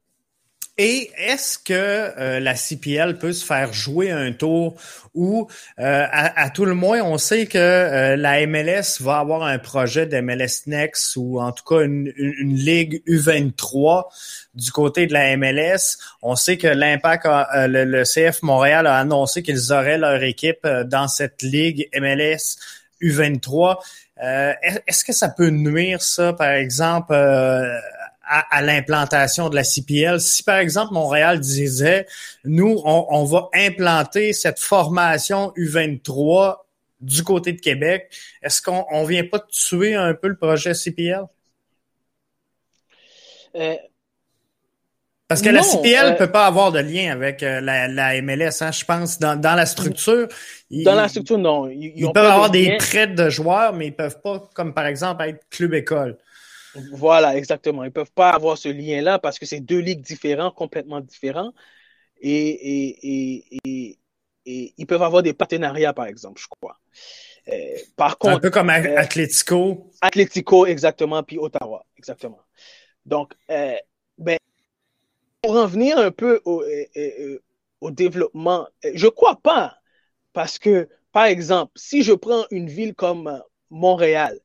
[0.78, 4.78] Et est-ce que euh, la CPL peut se faire jouer un tour
[5.14, 5.48] où,
[5.80, 10.06] euh, à, tout le moins, on sait que euh, la MLS va avoir un projet
[10.06, 14.06] d'MLS Next ou en tout cas une, ligue U23
[14.56, 15.98] du côté de la MLS.
[16.22, 21.10] On sait que l'Impact, le, le, CF Montréal a annoncé qu'ils auraient leur équipe dans
[21.10, 22.56] cette ligue MLS
[23.02, 23.78] U23.
[24.22, 27.14] Est-ce que ça peut nuire ça, par exemple?
[28.32, 30.22] À, l'implantation de la CPL.
[30.22, 32.08] Si par exemple Montréal disait,
[32.46, 36.58] nous, on, va implanter cette formation U23
[37.02, 41.26] du côté de Québec, est-ce qu'on on vient pas tuer un peu le projet CPL?
[43.56, 43.76] Euh,
[45.28, 48.62] Parce que la CPL ne euh, peut pas avoir de lien avec euh, la, MLS,
[48.62, 50.30] hein, je pense, dans, la structure.
[50.70, 51.68] dans la structure, non.
[51.68, 55.44] Ils, peuvent avoir des prêts de joueurs, mais ils peuvent pas, comme par exemple, être
[55.50, 56.18] club-école.
[56.94, 57.84] Voilà, exactement.
[57.84, 61.54] Ils ne peuvent pas avoir ce lien-là parce que c'est deux ligues différentes, complètement différentes.
[62.22, 64.00] Et, et,
[64.46, 66.80] ils peuvent avoir des partenariats, par exemple, je crois.
[67.48, 68.36] Euh, par contre.
[68.36, 69.92] Un peu comme euh, Atletico.
[70.02, 72.40] Atletico, exactement, puis Ottawa, exactement.
[73.06, 73.76] Donc, euh,
[74.18, 74.38] ben,
[75.42, 76.64] pour en venir un peu au,
[77.82, 79.78] au développement, je crois pas.
[80.34, 84.40] Parce que, par exemple, si je prends une ville comme Montréal,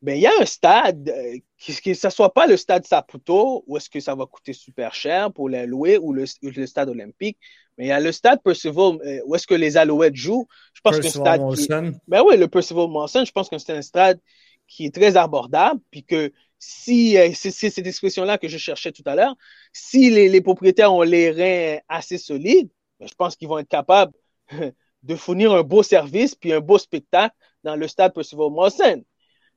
[0.00, 1.38] ben, il y a un stade, euh,
[1.84, 5.32] que ce soit pas le stade Saputo, où est-ce que ça va coûter super cher
[5.32, 7.36] pour les louer, ou le, stade olympique,
[7.76, 10.46] Mais il y a le stade Percival, euh, où est-ce que les Alouettes jouent.
[10.72, 11.42] Je pense qu'un stade.
[11.54, 11.68] Qui...
[12.06, 14.20] Ben oui, le Percival Monson, je pense que c'est un stade
[14.68, 19.04] qui est très abordable, puis que si, euh, c'est cette expression-là que je cherchais tout
[19.06, 19.34] à l'heure,
[19.72, 22.68] si les, les, propriétaires ont les reins assez solides,
[23.00, 24.12] ben, je pense qu'ils vont être capables
[25.02, 27.34] de fournir un beau service puis un beau spectacle
[27.64, 29.02] dans le stade Percival Monson.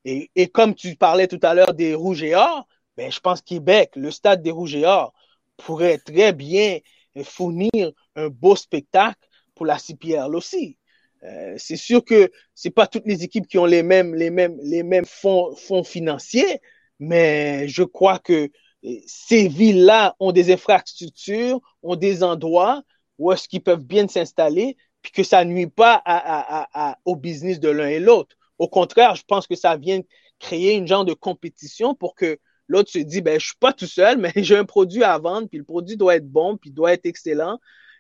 [0.06, 3.92] Et, comme tu parlais tout à l'heure des Rouges et Or, ben, je pense Québec,
[3.96, 5.14] le stade des Rouges et Or,
[5.58, 6.80] pourrait très bien
[7.24, 9.20] fournir un beau spectacle
[9.56, 10.78] pour la CPL aussi.
[11.24, 14.58] Euh, c'est sûr que c'est pas toutes les équipes qui ont les mêmes, les mêmes,
[14.64, 16.60] les mêmes fonds, financiers,
[17.00, 18.50] mais je crois que
[18.84, 22.82] euh, ces villes-là ont des infrastructures, ont des endroits
[23.20, 27.70] où est-ce qu'ils peuvent bien s'installer, puis que ça nuit pas à, au business de
[27.70, 28.36] l'un et l'autre.
[28.62, 30.02] Au contraire, je pense que ça vient
[30.40, 32.40] créer une genre de compétition pour que
[32.72, 35.50] L'autre se dit, ben, je suis pas tout seul, mais j'ai un produit à vendre,
[35.50, 37.60] puis le produit doit être bon, puis doit être excellent,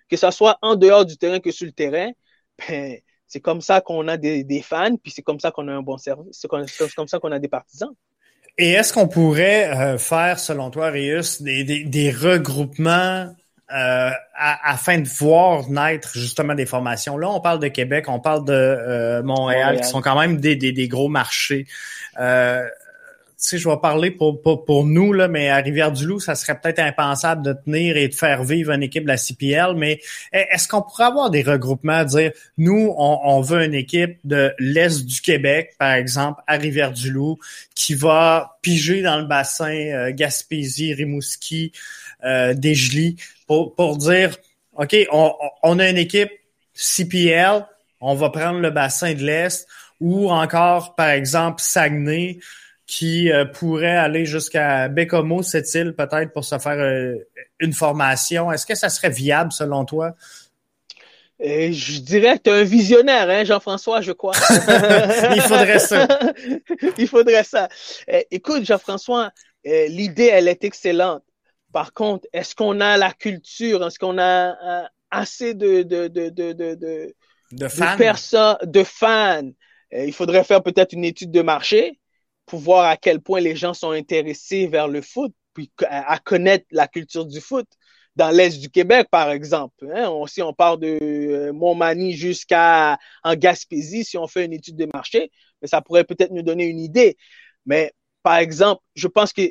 [0.09, 2.11] que ce soit en dehors du terrain que sur le terrain.
[2.67, 2.97] Ben,
[3.27, 5.81] c'est comme ça qu'on a des, des, fans, puis c'est comme ça qu'on a un
[5.81, 6.67] bon service, c'est comme,
[7.07, 7.93] ça qu'on a des partisans.
[8.57, 13.33] Et est-ce qu'on pourrait euh, faire, selon toi, des, des, des regroupements
[13.73, 17.17] euh, afin de voir naître justement des formations.
[17.17, 20.37] Là, on parle de Québec, on parle de euh, Montréal, Montréal, qui sont quand même
[20.37, 21.65] des, des, des gros marchés.
[22.19, 22.63] Euh,
[23.41, 26.79] sais, je vais parler pour, pour, pour, nous, là, mais à Rivière-du-Loup, ça serait peut-être
[26.79, 29.99] impensable de tenir et de faire vivre une équipe de la CPL, mais
[30.31, 35.05] est-ce qu'on pourrait avoir des regroupements, dire, nous, on, on veut une équipe de l'Est
[35.05, 37.39] du Québec, par exemple, à Rivière-du-Loup,
[37.75, 41.71] qui va piger dans le bassin euh, Gaspésie, Rimouski,
[42.25, 44.37] euh, Desjely, pour, pour dire,
[44.73, 46.31] OK, on, on a une équipe
[46.73, 47.65] CPL,
[47.99, 49.67] on va prendre le bassin de l'Est,
[49.99, 52.39] ou encore, par exemple, Saguenay,
[52.91, 57.15] qui euh, pourrait aller jusqu'à Bécomo, cette île, peut-être pour se faire euh,
[57.59, 58.51] une formation.
[58.51, 60.13] Est-ce que ça serait viable selon toi?
[61.39, 64.33] Et euh, je dirais que tu es un visionnaire, hein, Jean-François, je crois.
[65.35, 66.05] Il faudrait ça.
[66.97, 67.69] Il faudrait ça.
[68.29, 69.31] écoute, Jean-François,
[69.63, 71.23] l'idée, elle est excellente.
[71.71, 73.85] Par contre, est-ce qu'on a la culture?
[73.85, 77.15] Est-ce qu'on a assez de, de, de, de, de,
[77.51, 77.97] de fans?
[77.97, 79.51] personnes, de fans?
[79.91, 81.99] il faudrait faire peut-être une étude de marché
[82.45, 86.65] pour voir à quel point les gens sont intéressés vers le foot, puis à, connaître
[86.71, 87.67] la culture du foot.
[88.17, 92.97] Dans l'Est du Québec, par exemple, hein, on, si on part de euh, Montmagny jusqu'à
[93.23, 95.31] en Gaspésie, si on fait une étude de marché,
[95.61, 97.15] mais ça pourrait peut-être nous donner une idée.
[97.65, 99.41] Mais par exemple, je pense que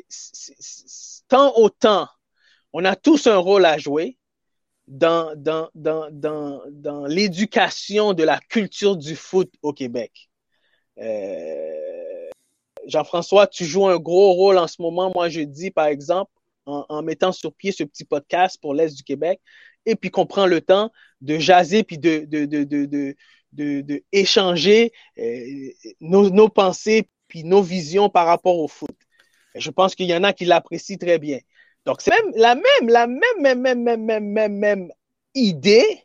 [1.27, 2.07] tant autant,
[2.73, 4.17] on a tous un rôle à jouer
[4.87, 10.29] dans, dans, dans, dans, dans l'éducation de la culture du foot au Québec.
[10.99, 12.29] Euh,
[12.87, 16.31] Jean-François, tu joues un gros rôle en ce moment, moi je dis par exemple,
[16.65, 19.39] en, mettant sur pied ce petit podcast pour l'Est du Québec,
[19.85, 24.91] et puis qu'on prend le temps de jaser, puis de, de, de, de, de échanger
[25.17, 28.97] euh, nos, nos, pensées, puis nos visions par rapport au foot.
[29.55, 31.39] je pense qu'il y en a qui l'apprécient très bien.
[31.85, 34.91] Donc, c'est même la même, la même, même, même, même, même, même, même
[35.33, 36.03] idée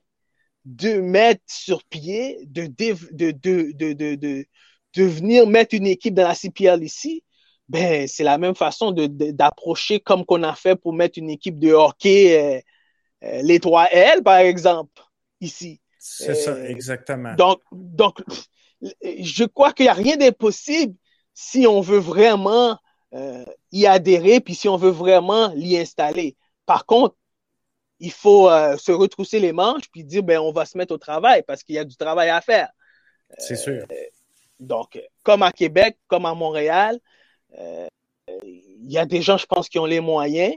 [0.64, 4.46] de mettre sur pied, de, de, de, de, de, de
[4.96, 7.22] de venir mettre une équipe dans la CPL ici,
[7.68, 11.72] ben, c'est la même façon d'approcher comme qu'on a fait pour mettre une équipe de
[11.72, 12.60] hockey, euh,
[13.24, 15.02] euh, les 3L, par exemple,
[15.40, 15.80] ici.
[15.98, 17.34] C'est ça, euh, exactement.
[17.34, 18.22] Donc, donc
[19.02, 20.94] je crois qu'il n'y a rien d'impossible
[21.36, 22.78] si on veut vraiment
[23.70, 26.36] y adhérer, puis si on veut vraiment l'y installer.
[26.64, 27.14] Par contre,
[28.00, 31.42] il faut se retrousser les manches, puis dire, ben, on va se mettre au travail,
[31.46, 32.70] parce qu'il y a du travail à faire.
[33.38, 33.86] C'est sûr.
[34.58, 36.98] Donc, comme à Québec, comme à Montréal,
[37.58, 37.86] euh,
[38.44, 40.54] il y a des gens, je pense, qui ont les moyens.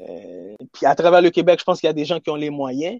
[0.00, 2.36] Euh, puis à travers le Québec, je pense qu'il y a des gens qui ont
[2.36, 2.98] les moyens.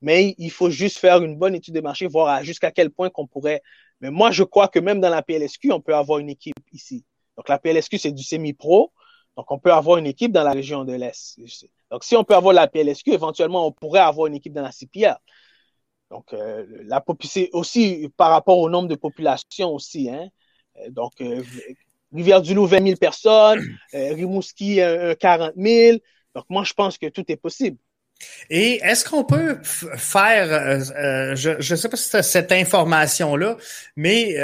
[0.00, 3.26] Mais il faut juste faire une bonne étude de marché, voir jusqu'à quel point qu'on
[3.26, 3.62] pourrait.
[4.02, 7.04] Mais moi, je crois que même dans la PLSQ, on peut avoir une équipe ici.
[7.36, 8.92] Donc la PLSQ, c'est du semi-pro.
[9.36, 11.38] Donc on peut avoir une équipe dans la région de l'Est.
[11.90, 14.72] Donc si on peut avoir la PLSQ, éventuellement, on pourrait avoir une équipe dans la
[14.72, 15.16] CPR.
[16.12, 20.10] Donc, euh, la c'est aussi par rapport au nombre de population aussi.
[20.10, 20.28] Hein.
[20.76, 21.42] Euh, donc, euh,
[22.12, 24.80] Rivière-du-Loup, 20 000 personnes, Rimouski,
[25.18, 25.98] 40 000.
[26.34, 27.78] Donc, moi, je pense que tout est possible.
[28.50, 30.80] Et est-ce qu'on peut faire,
[31.34, 33.56] je ne sais pas si c'est cette information-là,
[33.96, 34.36] mais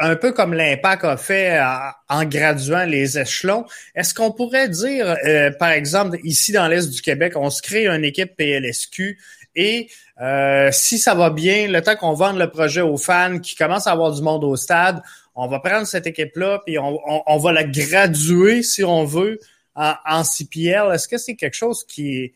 [0.00, 1.60] un peu comme l'impact a fait
[2.08, 5.16] en graduant les échelons, est-ce qu'on pourrait dire,
[5.58, 9.18] par exemple, ici dans l'Est du Québec, on se crée une équipe PLSQ
[9.54, 13.54] et euh, si ça va bien, le temps qu'on vende le projet aux fans, qui
[13.54, 15.02] commencent à avoir du monde au stade,
[15.34, 19.38] on va prendre cette équipe-là, puis on, on, va la graduer, si on veut,
[19.74, 20.92] en, en CPL.
[20.92, 22.32] Est-ce que c'est quelque chose qui,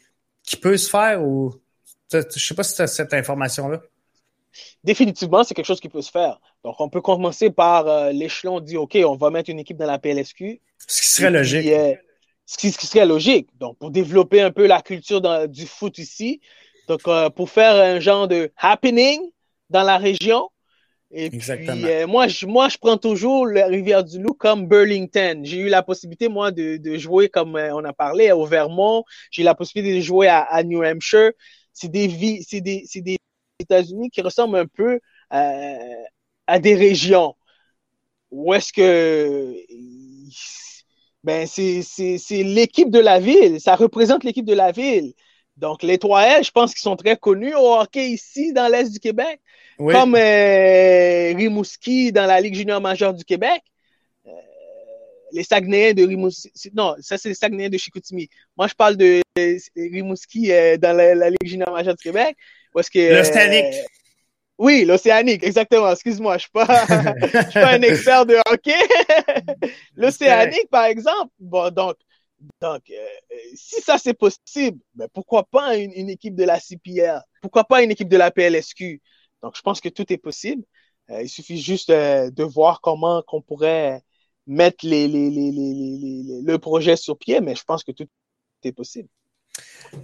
[0.47, 1.53] qui peut se faire ou
[2.11, 3.83] Je sais pas si tu as cette information-là.
[4.85, 6.41] Définitivement, c'est quelque chose qui peut se faire.
[6.65, 9.87] Donc, on peut commencer par euh, l'échelon dit, OK, on va mettre une équipe dans
[9.87, 10.63] la PLSQ.
[10.87, 11.67] Ce qui serait logique.
[11.67, 11.95] Euh,
[12.47, 13.49] ce, qui, serait logique.
[13.59, 16.41] Donc, pour développer un peu la culture du foot ici.
[16.89, 19.21] Donc, euh, pour faire un genre de happening
[19.69, 20.49] dans la région.
[21.18, 21.72] Et Exactement.
[21.72, 25.40] puis, moi, je, moi, je prends toujours la Rivière-du-Loup comme Burlington.
[25.44, 29.02] J'ai eu la possibilité, moi, de, de jouer, comme on a parlé, au Vermont.
[29.31, 31.31] J'ai eu la possibilité de jouer à, à New Hampshire.
[31.72, 33.16] C'est des, c'est des, des
[33.61, 35.00] États-Unis qui ressemblent un peu
[35.31, 35.74] à,
[36.46, 37.35] à des régions
[38.31, 39.55] où est-ce que
[41.24, 45.12] ben c'est l'équipe de la ville, ça représente l'équipe de la ville.
[45.57, 49.00] Donc les 3L, je pense qu'ils sont très connus au hockey ici dans l'est du
[49.00, 49.40] Québec,
[49.79, 53.62] comme euh, Rimouski dans la Ligue junior majeure du Québec.
[54.27, 54.31] Euh,
[55.33, 58.29] les Saguenayens de Rimouski, non, ça c'est les Saguenayens de Chicoutimi.
[58.57, 59.21] Moi je parle de
[59.77, 62.37] Rimouski euh, dans la, Ligue junior majeure du Québec.
[62.73, 63.23] Parce que, le
[64.59, 65.93] oui, l'océanique, exactement.
[65.93, 68.73] Excuse-moi, je suis je suis pas un expert de hockey.
[69.97, 71.31] l'océanique, par exemple.
[71.39, 71.97] Bon, donc,
[72.61, 77.21] donc, euh, si ça c'est possible, ben pourquoi pas une, équipe de la CPR?
[77.41, 79.01] Pourquoi pas une équipe de la PLSQ?
[79.47, 80.65] Donc, je pense que tout est possible.
[81.09, 84.03] Euh, il suffit juste euh, de voir comment qu'on pourrait
[84.49, 88.09] mettre le projet sur pied, mais je pense que tout
[88.65, 89.09] est possible.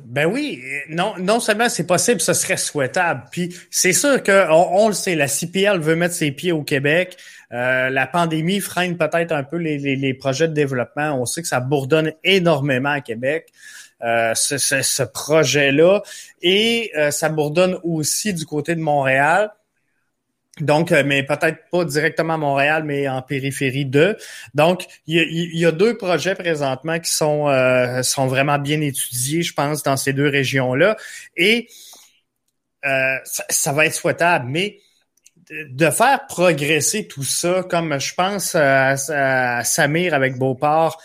[0.04, 3.24] Ben oui, non, non seulement c'est possible, ce serait souhaitable.
[3.32, 7.16] Puis c'est sûr que on, le sait, la CPL veut mettre ses pieds au Québec.
[7.50, 11.20] Euh, la pandémie freine peut-être un peu les, les, projets de développement.
[11.20, 13.52] On sait que ça bourdonne énormément à Québec.
[14.02, 16.02] Euh, ce, ce, projet-là.
[16.42, 19.52] Et euh, ça bourdonne aussi du côté de Montréal.
[20.60, 24.18] Donc, euh, mais peut-être pas directement à Montréal, mais en périphérie de.
[24.54, 29.54] Donc, il y, a, deux projets présentement qui sont euh, sont vraiment bien étudiés, je
[29.54, 30.96] pense, dans ces deux régions-là.
[31.36, 31.68] Et
[32.84, 34.78] euh, ça, va être souhaitable, mais
[35.50, 41.00] de faire progresser tout ça, comme je pense à, Samir avec Beauport,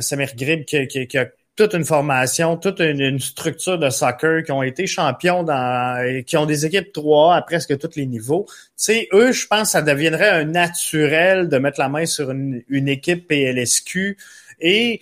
[0.00, 1.26] Samir Grib qui, qui, a
[1.58, 6.46] toute une formation, toute une, structure de soccer qui ont été champions dans, qui ont
[6.46, 8.46] des équipes 3 à presque tous les niveaux.
[8.80, 13.26] Tu eux, je pense, ça deviendrait un naturel de mettre la main sur une, équipe
[13.26, 14.16] PLSQ
[14.60, 15.00] et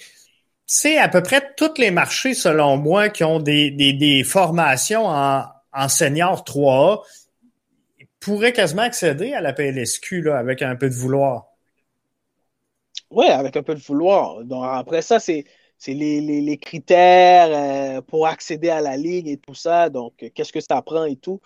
[0.65, 5.45] c'est à peu près tous les marchés, selon moi, qui ont des, des, formations en,
[5.75, 7.03] en senior 3A
[8.19, 11.49] pourraient quasiment accéder à la PLSQ là, avec un peu de vouloir.
[13.11, 14.43] Oui, avec un peu de vouloir.
[14.43, 15.45] Donc après ça, c'est
[15.79, 19.91] c'est les, les, les, critères euh, pour accéder à la ligue et tout ça.
[19.91, 21.41] Donc, qu'est-ce que ça prend et tout.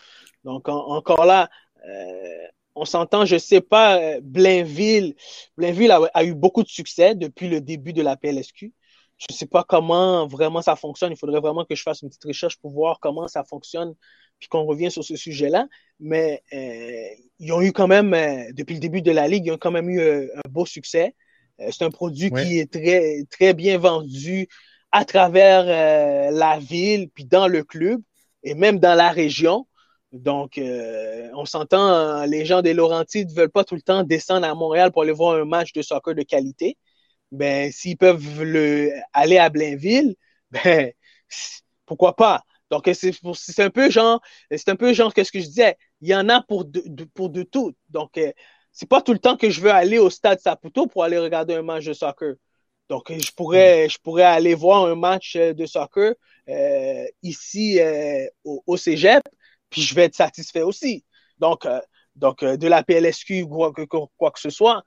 [0.44, 1.50] Donc, encore là,
[1.86, 5.14] euh, on s'entend, je sais pas, euh, Blainville,
[5.56, 8.72] Blainville a, eu beaucoup de succès depuis le début de la PLSQ.
[9.18, 11.12] Je sais pas comment vraiment ça fonctionne.
[11.12, 13.94] Il faudrait vraiment que je fasse une petite recherche pour voir comment ça fonctionne
[14.38, 15.66] puis qu'on revient sur ce sujet-là.
[15.98, 16.42] Mais
[17.38, 18.12] ils ont eu quand même,
[18.54, 21.14] depuis le début de la ligue, ils ont quand même eu un beau succès.
[21.60, 24.48] Euh, c'est un produit qui est très, très bien vendu
[24.92, 28.00] à travers euh, la ville, puis dans le club,
[28.42, 29.66] et même dans la région.
[30.12, 34.46] Donc, euh, on s'entend, les gens des Laurentides ne veulent pas tout le temps descendre
[34.46, 36.76] à Montréal pour aller voir un match de soccer de qualité.
[37.30, 40.16] Ben, s'ils peuvent le, aller à Blainville,
[40.50, 40.92] ben,
[41.86, 42.42] pourquoi pas?
[42.70, 44.20] Donc, c'est un peu genre,
[44.50, 45.76] c'est un peu genre, qu'est-ce que je disais?
[46.00, 47.72] Il y en a pour de, pour de tout.
[47.88, 48.18] Donc,
[48.72, 51.54] c'est pas tout le temps que je veux aller au stade Saputo pour aller regarder
[51.54, 52.34] un match de soccer.
[52.90, 56.14] Donc, je pourrais, je pourrais aller voir un match euh, de soccer
[56.48, 59.22] euh, ici euh, au, Cégep,
[59.70, 61.04] puis je vais être satisfait aussi.
[61.38, 61.66] Donc,
[62.16, 64.82] donc de la PLSQ, quoi que, quoi que ce soit.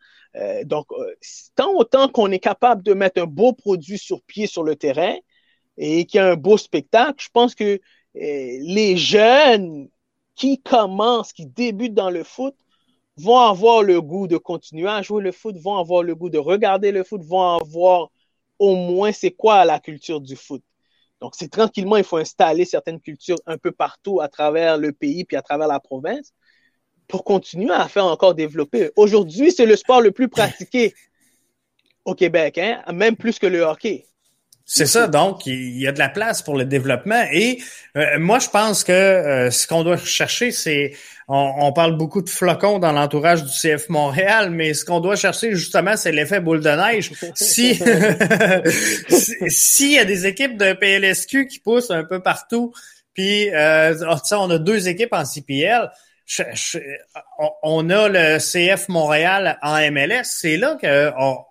[0.66, 0.88] donc,
[1.56, 5.16] tant autant qu'on est capable de mettre un beau produit sur pied sur le terrain
[5.78, 7.80] et qu'il y a un beau spectacle, je pense que
[8.14, 9.90] les jeunes
[10.36, 12.56] qui commencent, qui débutent dans le foot,
[13.18, 16.38] vont avoir le goût de continuer à jouer le foot, vont avoir le goût de
[16.38, 18.10] regarder le foot, vont avoir
[18.60, 20.64] au moins c'est quoi la culture du foot.
[21.22, 25.24] Donc, c'est tranquillement, il faut installer certaines cultures un peu partout à travers le pays
[25.24, 26.34] puis à travers la province
[27.08, 28.92] pour continuer à faire encore développer.
[28.96, 30.94] Aujourd'hui, c'est le sport le plus pratiqué
[32.06, 34.06] au Québec, hein, même plus que le hockey.
[34.66, 37.22] C'est ça, donc il y a de la place pour le développement.
[37.34, 37.62] Et
[37.98, 40.94] euh, moi, je pense que euh, ce qu'on doit chercher, c'est
[41.28, 45.52] on, parle beaucoup de flocons dans l'entourage du CF Montréal, mais ce qu'on doit chercher
[45.56, 47.12] justement, c'est l'effet boule de neige.
[47.34, 47.76] Si
[49.50, 52.74] s'il y a des équipes de PLSQ qui poussent un peu partout,
[53.14, 55.90] puis euh, oh, on a deux équipes en CPL.
[57.64, 61.46] on a le CF Montréal en MLS, c'est là qu'on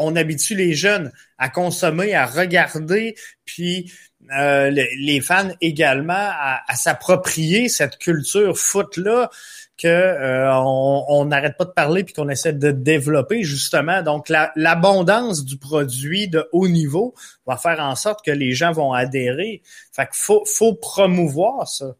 [0.00, 3.92] on habitue les jeunes à consommer, à regarder, puis
[4.36, 9.30] euh, les fans également à, s'approprier cette culture foot-là
[9.76, 14.02] que euh, on n'arrête pas de parler puis qu'on essaie de développer justement.
[14.02, 17.14] Donc l'abondance du produit de haut niveau
[17.46, 19.62] va faire en sorte que les gens vont adhérer.
[19.92, 21.94] Fait qu'il faut, faut promouvoir ça.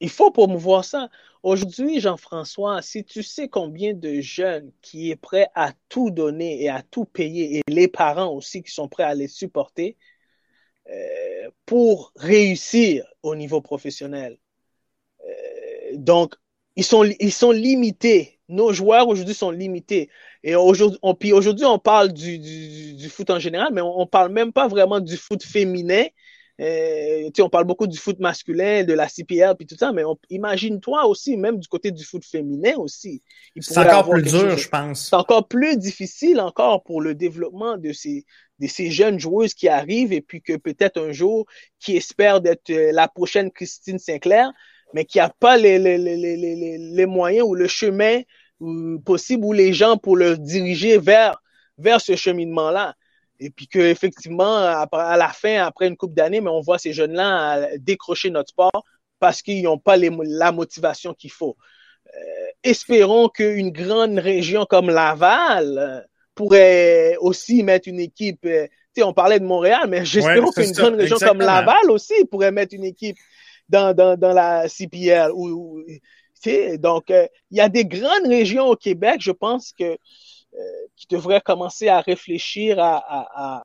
[0.00, 1.08] Il faut promouvoir ça.
[1.42, 6.68] Aujourd'hui, Jean-François, si tu sais combien de jeunes qui est prêt à tout donner et
[6.68, 9.96] à tout payer, et les parents aussi qui sont prêts à les supporter
[10.90, 14.38] euh, pour réussir au niveau professionnel.
[15.26, 16.34] Euh, donc,
[16.76, 18.38] ils sont, ils sont limités.
[18.48, 20.10] Nos joueurs aujourd'hui sont limités.
[20.42, 24.00] Et aujourd'hui, on, puis aujourd'hui, on parle du, du, du, foot en général, mais on,
[24.00, 26.04] ne parle même pas vraiment du foot féminin
[26.60, 31.06] euh, on parle beaucoup du foot masculin, de la CPL, puis tout ça, mais imagine-toi
[31.06, 33.22] aussi, même du côté du foot féminin aussi.
[33.58, 35.08] C'est encore plus dur, je pense.
[35.08, 38.26] C'est encore plus difficile encore pour le développement de ces,
[38.58, 41.46] de ces jeunes joueuses qui arrivent et puis que peut-être un jour,
[41.78, 44.50] qui espèrent d'être euh, la prochaine Christine Sinclair,
[44.92, 48.20] mais qui n'a pas les, les, les, les, moyens ou le chemin
[49.06, 51.40] possible ou les gens pour le diriger vers,
[51.78, 52.94] vers ce cheminement-là.
[53.40, 57.78] Et puis qu'effectivement, à la fin, après une coupe d'années, mais on voit ces jeunes-là
[57.78, 58.84] décrocher notre sport
[59.18, 61.56] parce qu'ils n'ont pas la motivation qu'il faut.
[62.06, 66.00] Euh, espérons qu'une grande région comme Laval euh,
[66.34, 68.44] pourrait aussi mettre une équipe.
[68.44, 72.24] Euh, tu sais, on parlait de Montréal, mais j'espère qu'une grande région comme Laval aussi
[72.30, 73.16] pourrait mettre une équipe
[73.68, 75.30] dans, dans, dans la CPL.
[75.32, 75.82] Ou,
[76.78, 79.96] donc, il y a des grandes régions au Québec, je pense que euh,
[80.96, 83.62] qui devrait commencer à réfléchir à,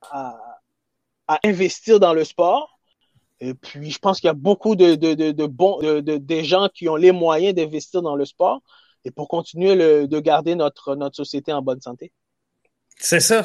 [1.44, 2.80] investir dans le sport.
[3.40, 6.96] Et puis, je pense qu'il y a beaucoup de, de, bons, de, gens qui ont
[6.96, 8.62] les moyens d'investir dans le sport
[9.04, 12.12] et pour continuer de garder notre, notre société en bonne santé.
[12.98, 13.44] C'est ça.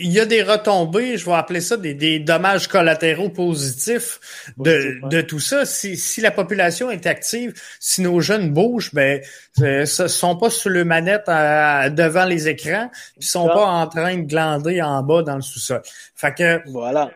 [0.00, 4.20] Il y a des retombées, je vais appeler ça des, des dommages collatéraux positifs
[4.58, 5.66] de, de tout ça.
[5.66, 9.20] Si, si la population est active, si nos jeunes bougent, ben,
[9.58, 14.22] ne sont pas sur le manette devant les écrans, ils sont pas en train de
[14.22, 15.82] glander en bas dans le sous-sol.
[16.14, 17.10] Fait que voilà.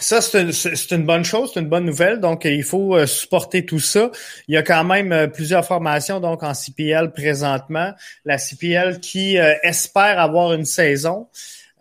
[0.00, 0.52] Ça, c'est une,
[0.98, 2.20] une, bonne chose, c'est une bonne nouvelle.
[2.20, 4.10] Donc, il faut euh, supporter tout ça.
[4.48, 7.92] Il y a quand même euh, plusieurs formations donc en CPL présentement.
[8.24, 11.28] La CPL qui euh, espère avoir une saison.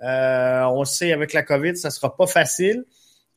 [0.01, 2.84] on le sait, avec la COVID, ça sera pas facile.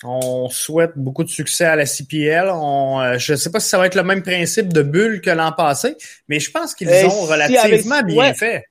[0.05, 2.51] On souhaite beaucoup de succès à la CPL.
[2.53, 5.30] On, je ne sais pas si ça va être le même principe de bulle que
[5.30, 8.64] l'an passé, mais je pense qu'ils ont relativement bien fait.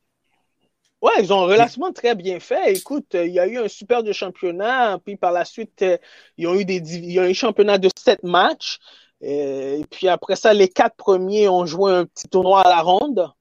[1.02, 2.74] Ouais, ils ont relativement très bien fait.
[2.74, 5.98] Écoute, il y a eu un super de championnat, puis par la suite, euh,
[6.38, 8.78] ils ont eu des ils ont eu un championnat de sept matchs.
[9.24, 12.82] Euh, et puis après ça, les quatre premiers ont joué un petit tournoi à la
[12.82, 13.32] ronde.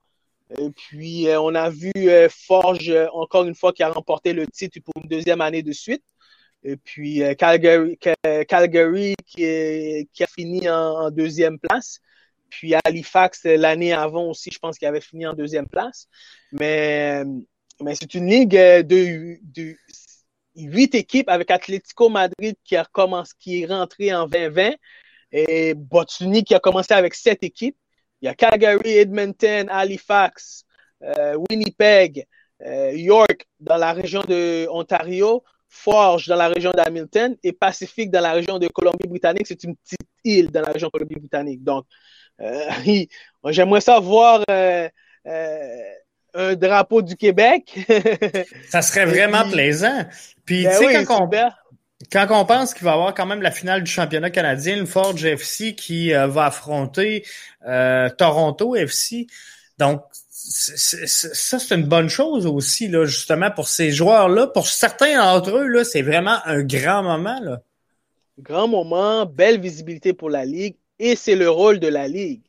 [0.59, 1.93] Et puis euh, on a vu
[2.31, 6.05] Forge encore une fois qui a remporté le titre pour une deuxième année de suite.
[6.65, 7.99] Et puis Calgary,
[8.49, 12.01] Calgary qui, qui, a fini en deuxième place.
[12.51, 16.09] Puis Halifax, l'année avant aussi, je pense qu'il avait fini en deuxième place.
[16.53, 17.23] Mais,
[17.95, 19.77] c'est une ligue euh, de,
[20.57, 24.73] huit équipes avec Atlético Madrid qui, a commencé, qui est rentré en 2020
[25.33, 27.77] et Botsuny qui a commencé avec sept équipes.
[28.21, 30.65] Il y a Calgary, Edmonton, Halifax,
[31.03, 32.27] euh, Winnipeg,
[32.67, 38.21] euh, York dans la région de Ontario, Forge dans la région d'Hamilton et Pacifique dans
[38.21, 39.47] la région de Colombie-Britannique.
[39.47, 41.63] C'est une petite île dans la région de Colombie-Britannique.
[41.63, 41.87] Donc,
[43.47, 44.89] j'aimerais ça voir euh,
[45.27, 45.83] euh,
[46.35, 47.79] un drapeau du Québec.
[48.69, 50.07] ça serait vraiment plaisant.
[50.45, 51.31] Puis, ben tu sais, quand, on,
[52.11, 54.87] quand on pense qu'il va y avoir quand même la finale du championnat canadien, le
[54.87, 57.25] Forge FC qui va affronter
[58.17, 59.27] Toronto FC.
[59.79, 64.47] Donc, ça, c'est une bonne chose aussi, là, justement, pour ces joueurs-là.
[64.47, 67.39] Pour certains d'entre eux, là, c'est vraiment un grand moment.
[67.41, 67.61] Là.
[68.39, 70.77] Grand moment, belle visibilité pour la Ligue.
[71.01, 72.43] Et c'est le rôle de la Ligue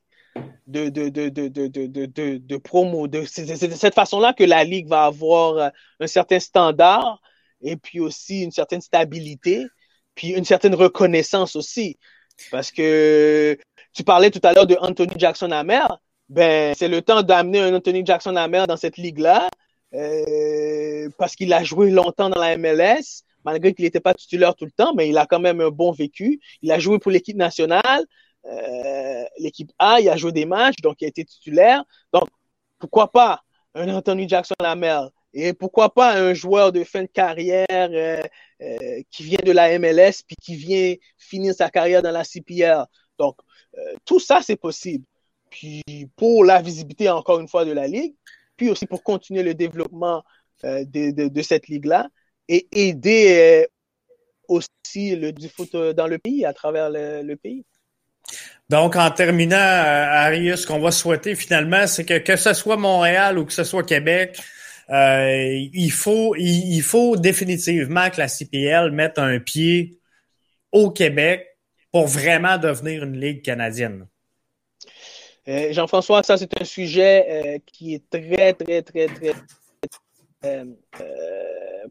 [0.67, 3.07] de, de, de, de, de, promo.
[3.25, 5.69] C'est de cette façon-là que la Ligue va avoir euh,
[6.01, 7.21] un certain standard
[7.61, 9.65] et puis aussi une certaine stabilité,
[10.15, 11.97] puis une certaine reconnaissance aussi.
[12.51, 13.57] Parce que
[13.93, 15.85] tu parlais tout à l'heure de Anthony Jackson Hammer.
[16.27, 19.49] Ben, c'est le temps d'amener un Anthony Jackson Hammer dans cette ligue-là,
[19.93, 24.65] euh, parce qu'il a joué longtemps dans la MLS malgré qu'il n'était pas titulaire tout
[24.65, 26.39] le temps, mais il a quand même un bon vécu.
[26.61, 28.05] Il a joué pour l'équipe nationale.
[28.45, 31.83] Euh, l'équipe A, il a joué des matchs, donc il a été titulaire.
[32.13, 32.27] Donc,
[32.79, 33.41] pourquoi pas
[33.75, 38.21] un Anthony Jackson Lamel et pourquoi pas un joueur de fin de carrière euh,
[38.61, 42.85] euh, qui vient de la MLS puis qui vient finir sa carrière dans la CPL.
[43.17, 43.37] Donc,
[44.05, 45.05] tout ça, c'est possible.
[45.49, 45.83] Puis
[46.17, 48.15] pour la visibilité, encore une fois, de la Ligue,
[48.57, 50.23] puis aussi pour continuer le développement
[50.63, 52.09] de, de, cette ligue-là
[52.49, 53.67] et aider
[54.49, 57.65] aussi le, du foot dans le pays, à travers le, pays.
[58.69, 63.37] Donc, en terminant, Arius, ce qu'on va souhaiter finalement, c'est que que ce soit Montréal
[63.37, 64.37] ou que ce soit Québec,
[64.89, 69.99] euh, il faut il, faut définitivement que la CPL mette un pied
[70.71, 71.47] au Québec
[71.91, 74.07] pour vraiment devenir une ligue canadienne.
[75.47, 79.33] Euh, Jean-François, ça c'est un sujet euh, qui est très, très, très, très,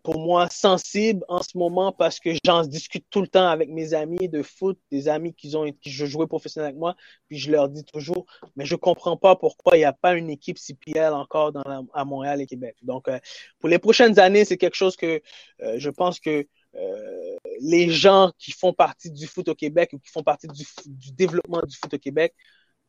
[0.02, 3.94] pour moi sensible en ce moment parce que j'en discute tout le temps avec mes
[3.94, 6.94] amis de foot, des amis qui ont qui jouent professionnel avec moi,
[7.28, 8.26] puis je leur dis toujours,
[8.56, 11.62] mais je comprends pas pourquoi il n'y a pas une équipe CPL encore dans
[11.94, 12.76] à Montréal et Québec.
[12.82, 13.18] Donc, euh,
[13.58, 15.20] pour les prochaines années, c'est quelque chose que
[15.62, 19.98] euh, je pense que euh, les gens qui font partie du foot au Québec ou
[19.98, 22.34] qui font partie du, du développement du foot au Québec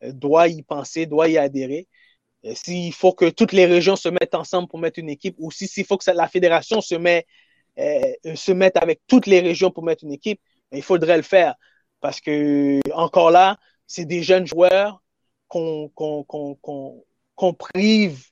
[0.02, 1.88] doivent y penser, doivent y adhérer.
[2.56, 5.86] S'il faut que toutes les régions se mettent ensemble pour mettre une équipe, ou s'il
[5.86, 7.28] faut que la fédération se, met,
[7.78, 11.24] euh, se mette avec toutes les régions pour mettre une équipe, ben, il faudrait le
[11.24, 11.56] faire.
[12.00, 15.04] Parce que, encore là, c'est des jeunes joueurs
[15.48, 15.92] qu'on
[17.58, 18.26] prive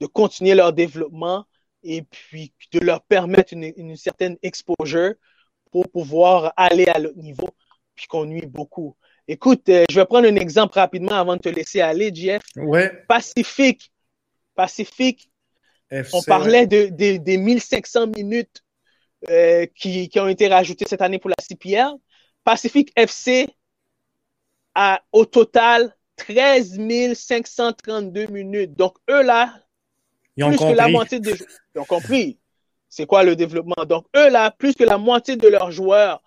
[0.00, 1.44] de continuer leur développement
[1.82, 5.14] et puis de leur permettre une, une certaine exposure
[5.72, 7.48] pour pouvoir aller à l'autre niveau,
[7.94, 8.96] puis qu'on nuit beaucoup.
[9.28, 12.42] Écoute, euh, je vais prendre un exemple rapidement avant de te laisser aller, Jeff.
[12.56, 13.04] Ouais.
[13.08, 13.92] Pacifique.
[14.54, 15.30] Pacifique.
[15.90, 18.62] on parlait de, des 1500 minutes
[19.28, 21.94] euh, qui, qui, ont été rajoutées cette année pour la CPL.
[22.44, 23.48] Pacifique FC
[24.74, 28.74] a au total 13 532 minutes.
[28.74, 29.52] Donc, eux là,
[30.36, 30.72] ils ont plus compris.
[30.74, 31.36] que la moitié de,
[31.74, 32.38] ils ont compris.
[32.88, 33.84] C'est quoi le développement?
[33.86, 36.22] Donc, eux là, plus que la moitié de leurs joueurs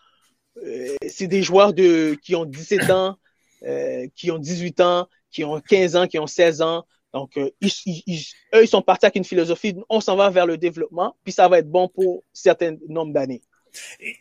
[1.08, 3.18] c'est des joueurs de, qui ont 17 ans,
[3.66, 6.86] euh, qui ont 18 ans, qui ont 15 ans, qui ont 16 ans.
[7.14, 8.24] Donc, euh, ils,
[8.56, 11.48] eux, ils sont partis avec une philosophie, on s'en va vers le développement, puis ça
[11.48, 13.42] va être bon pour certain nombre d'années.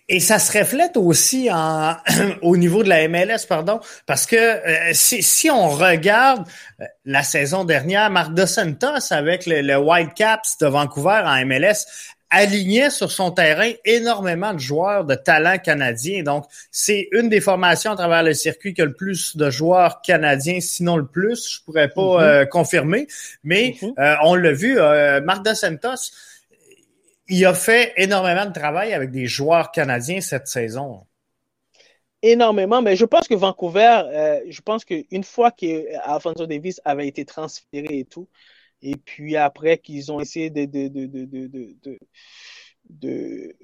[0.08, 1.96] Et ça se reflète aussi en,
[2.42, 4.60] au niveau de la MLS, pardon, parce que
[4.92, 6.46] si, si, on regarde
[7.04, 11.86] la saison dernière, Marc Dos Santos avec le, le Whitecaps de Vancouver en MLS
[12.30, 16.22] alignait sur son terrain énormément de joueurs de talent canadiens.
[16.22, 20.02] Donc, c'est une des formations à travers le circuit qui a le plus de joueurs
[20.02, 21.58] canadiens, sinon le plus.
[21.58, 22.22] Je pourrais pas mm-hmm.
[22.22, 23.06] euh, confirmer,
[23.42, 23.98] mais mm-hmm.
[23.98, 24.78] euh, on l'a vu.
[24.78, 26.12] Euh, Marc Dos Santos,
[27.28, 31.04] il a fait énormément de travail avec des joueurs canadiens cette saison.
[32.20, 38.00] Énormément, mais je pense que Vancouver, je pense qu'une fois qu'Alfonso Davis avait été transféré
[38.00, 38.26] et tout,
[38.82, 41.68] et puis après qu'ils ont essayé de, de, de,
[42.90, 43.56] de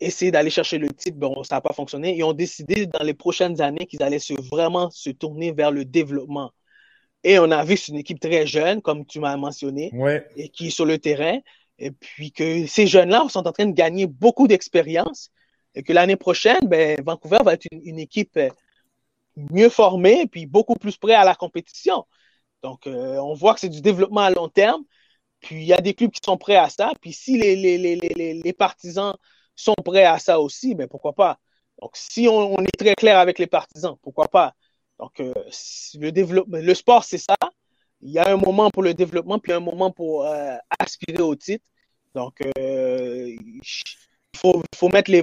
[0.00, 2.16] essayer d'aller chercher le titre, bon, ça n'a pas fonctionné.
[2.16, 5.84] Ils ont décidé dans les prochaines années qu'ils allaient se, vraiment se tourner vers le
[5.84, 6.52] développement.
[7.24, 9.90] Et on a vu c'est une équipe très jeune, comme tu m'as mentionné,
[10.36, 11.38] et qui est sur le terrain.
[11.80, 15.30] Et puis que ces jeunes-là sont en train de gagner beaucoup d'expérience.
[15.74, 18.38] Et que l'année prochaine, ben, Vancouver va être une, une, équipe
[19.50, 22.04] mieux formée, puis beaucoup plus prêt à la compétition.
[22.62, 24.84] Donc, euh, on voit que c'est du développement à long terme.
[25.40, 26.92] Puis, il y a des clubs qui sont prêts à ça.
[27.00, 29.14] Puis, si les, les, les, les partisans
[29.54, 31.38] sont prêts à ça aussi, ben pourquoi pas?
[31.80, 34.54] Donc, si on, est très clair avec les partisans, pourquoi pas?
[34.98, 35.32] Donc, euh,
[35.94, 37.36] le, développement, le sport, c'est ça.
[38.00, 41.36] Il y a un moment pour le développement, puis un moment pour euh, aspirer au
[41.36, 41.64] titre.
[42.14, 43.60] Donc, il
[44.36, 45.22] faut, faut, mettre les,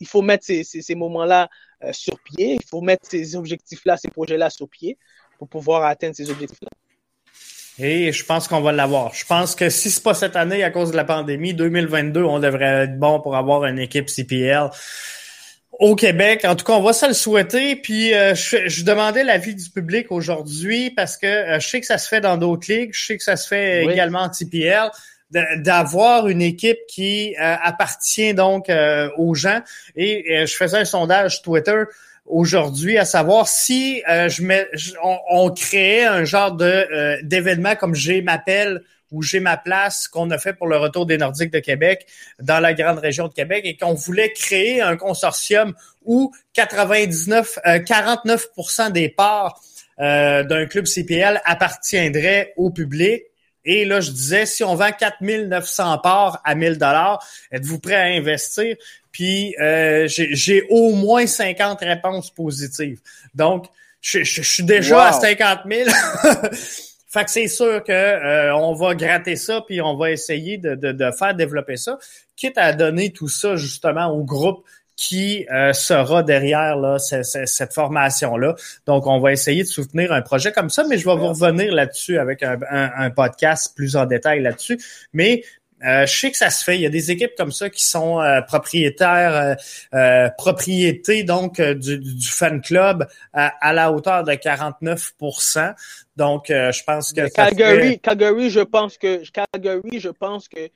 [0.00, 1.50] il faut mettre ces, ces moments-là
[1.92, 2.54] sur pied.
[2.54, 4.96] Il faut mettre ces objectifs-là, ces projets-là sur pied
[5.42, 6.68] pour pouvoir atteindre ces objectifs-là.
[7.78, 9.12] Et je pense qu'on va l'avoir.
[9.12, 12.38] Je pense que si c'est pas cette année à cause de la pandémie, 2022, on
[12.38, 14.70] devrait être bon pour avoir une équipe CPL
[15.80, 16.44] au Québec.
[16.44, 17.74] En tout cas, on va se le souhaiter.
[17.74, 21.98] Puis euh, je, demandais l'avis du public aujourd'hui parce que euh, je sais que ça
[21.98, 24.90] se fait dans d'autres ligues, je sais que ça se fait également en CPL
[25.56, 28.70] d'avoir une équipe qui euh, appartient donc
[29.16, 29.60] aux gens.
[29.96, 31.84] Et je faisais un sondage Twitter
[32.26, 34.66] aujourd'hui, à savoir si euh, je mets,
[35.02, 40.08] on, on, créait un genre de euh, d'événement comme j'ai m'appelle ou j'ai ma place
[40.08, 42.06] qu'on a fait pour le retour des Nordiques de Québec
[42.40, 48.86] dans la grande région de Québec et qu'on voulait créer un consortium où 99, 49%
[48.86, 49.60] euh, des parts
[49.98, 53.22] d'un club CPL appartiendraient au public.
[53.64, 58.06] Et là, je disais, si on vend 4900 parts à 1000 dollars, êtes-vous prêt à
[58.06, 58.74] investir?
[59.12, 62.98] Puis euh, j'ai au moins 50 réponses positives.
[63.34, 63.66] Donc,
[64.00, 65.90] je, suis déjà à 50 000.
[67.08, 70.74] fait que c'est sûr que euh, on va gratter ça, puis on va essayer de,
[70.74, 71.98] de, faire développer ça,
[72.34, 74.64] quitte à donner tout ça justement au groupe
[74.96, 78.54] qui euh, sera derrière là, cette formation-là.
[78.86, 81.72] Donc, on va essayer de soutenir un projet comme ça, mais je vais vous revenir
[81.72, 84.78] là-dessus avec un, un, podcast plus en détail là-dessus.
[85.12, 85.42] Mais
[85.82, 86.76] je sais que ça se fait.
[86.76, 89.56] Il y a des équipes comme ça qui sont propriétaires,
[90.38, 95.74] propriétés donc du, du, fan club à, la hauteur de 49%
[96.16, 100.70] Donc, je pense que Calgary, Calgary, je pense que Calgary, je pense que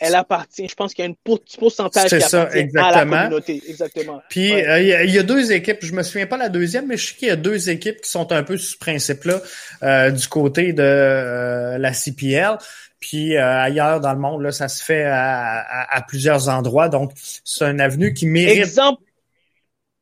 [0.00, 0.68] elle appartient.
[0.68, 2.86] Je pense qu'il y a un pourcentage qui ça, appartient exactement.
[2.86, 3.62] à la communauté.
[3.68, 4.22] Exactement.
[4.28, 5.78] Puis euh, il y, a deux équipes.
[5.82, 8.10] Je me souviens pas la deuxième, mais je sais qu'il y a deux équipes qui
[8.10, 9.40] sont un peu sur ce principe-là
[9.82, 12.58] euh, du côté de euh, la CPL.
[13.00, 16.88] Puis ailleurs dans le monde, là, ça se fait à, plusieurs endroits.
[16.88, 17.12] Donc,
[17.44, 18.58] c'est un avenue qui mérite.
[18.58, 19.02] Exemple.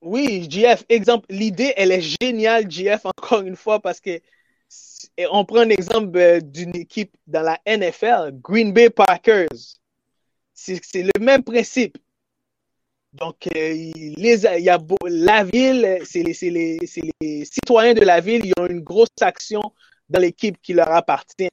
[0.02, 4.20] Oui, JF, exemple, l'idée, elle est géniale, JF, encore une fois, parce que
[5.30, 9.48] on prend un exemple euh, d'une équipe dans la NFL, Green Bay Packers.
[10.52, 11.96] C'est le même principe.
[13.12, 13.90] Donc, euh,
[15.04, 19.62] la ville, c'est les, citoyens de la ville, ils ont une grosse action
[20.08, 21.48] dans l'équipe qui leur appartient.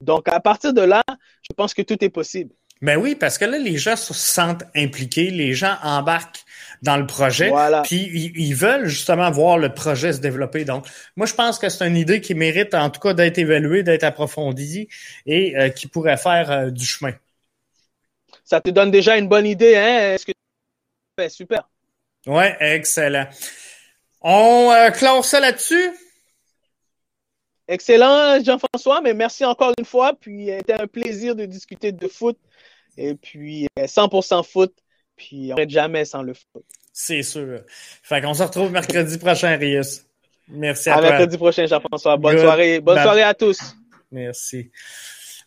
[0.00, 1.02] Donc, à partir de là,
[1.42, 2.54] je pense que tout est possible.
[2.80, 6.44] Ben oui, parce que là, les gens se sentent impliqués, les gens embarquent
[6.82, 7.50] dans le projet.
[7.84, 10.64] Puis ils, veulent justement voir le projet se développer.
[10.64, 13.82] Donc, moi, je pense que c'est une idée qui mérite en tout cas d'être évaluée,
[13.82, 14.88] d'être approfondie
[15.26, 17.12] et euh, qui pourrait faire euh, du chemin.
[18.44, 20.14] Ça te donne déjà une bonne idée, hein?
[20.14, 20.32] Est-ce que
[21.28, 21.68] super?
[22.26, 23.26] Ouais, excellent.
[24.20, 25.90] On euh, clore ça là-dessus?
[27.68, 30.14] Excellent, Jean-François, mais merci encore une fois.
[30.18, 32.38] Puis, c'était un plaisir de discuter de foot.
[32.96, 34.74] Et puis, 100% foot.
[35.18, 36.64] Puis on ne jamais sans le foot.
[36.92, 37.60] C'est sûr.
[38.02, 40.04] Fait qu'on se retrouve mercredi prochain, Rius.
[40.48, 42.16] Merci à, à mercredi prochain, Jean-François.
[42.16, 42.80] Bonne soirée.
[42.80, 43.58] Bonne soirée à tous.
[44.10, 44.70] Merci.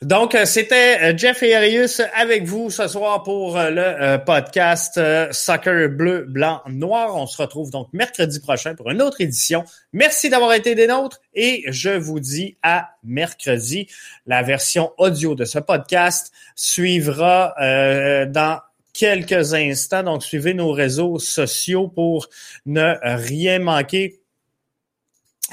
[0.01, 4.99] Donc, euh, c'était euh, Jeff et Arius avec vous ce soir pour euh, le podcast
[5.31, 7.15] Soccer Bleu, Blanc, Noir.
[7.15, 9.63] On se retrouve donc mercredi prochain pour une autre édition.
[9.93, 13.89] Merci d'avoir été des nôtres et je vous dis à mercredi.
[14.25, 17.53] La version audio de ce podcast suivra
[18.25, 18.59] dans
[18.93, 20.01] quelques instants.
[20.01, 22.27] Donc, suivez nos réseaux sociaux pour
[22.65, 24.20] ne rien manquer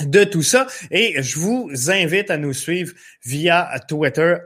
[0.05, 0.67] de tout ça.
[0.91, 2.93] Et je vous invite à nous suivre
[3.25, 4.37] via Twitter,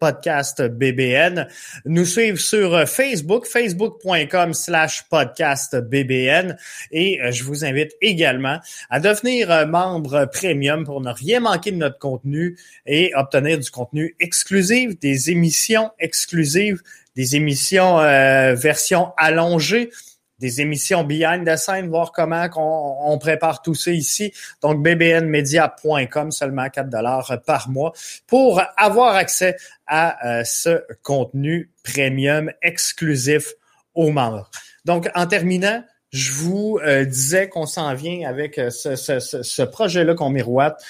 [0.00, 1.46] podcastbbn.
[1.84, 6.56] Nous suivre sur Facebook, facebook.com slash podcastbbn.
[6.90, 8.58] Et je vous invite également
[8.90, 12.56] à devenir membre premium pour ne rien manquer de notre contenu
[12.86, 16.82] et obtenir du contenu exclusif, des émissions exclusives,
[17.16, 19.90] des émissions euh, version allongée
[20.38, 24.32] des émissions behind the scene, voir comment on, prépare tout ça ici.
[24.62, 27.92] Donc, bbnmedia.com, seulement 4 dollars par mois
[28.26, 29.56] pour avoir accès
[29.86, 33.54] à euh, ce contenu premium exclusif
[33.94, 34.50] aux membres.
[34.84, 39.62] Donc, en terminant, je vous euh, disais qu'on s'en vient avec euh, ce, ce, ce,
[39.62, 40.82] projet-là qu'on miroite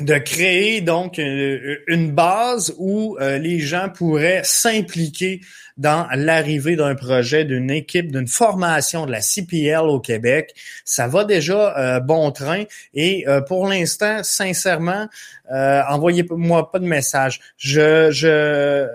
[0.00, 5.42] de créer donc une base où euh, les gens pourraient s'impliquer
[5.76, 10.54] dans l'arrivée d'un projet, d'une équipe, d'une formation de la CPL au Québec.
[10.84, 12.64] Ça va déjà euh, bon train
[12.94, 15.08] et euh, pour l'instant, sincèrement,
[15.50, 17.40] envoyez-moi pas de message.
[17.58, 18.88] Je je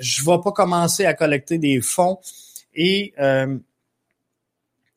[0.00, 2.18] je vais pas commencer à collecter des fonds
[2.74, 3.14] et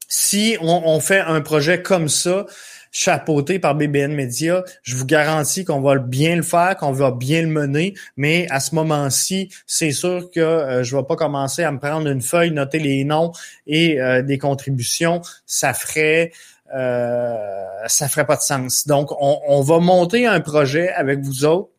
[0.08, 2.46] si on fait un projet comme ça,
[2.94, 7.42] chapeauté par BBN Media, je vous garantis qu'on va bien le faire, qu'on va bien
[7.42, 11.72] le mener, mais à ce moment-ci, c'est sûr que euh, je vais pas commencer à
[11.72, 13.32] me prendre une feuille, noter les noms
[13.68, 16.32] et euh, des contributions, ça ferait
[16.76, 18.88] euh, ça ferait pas de sens.
[18.88, 21.73] Donc, on, on va monter un projet avec vous autres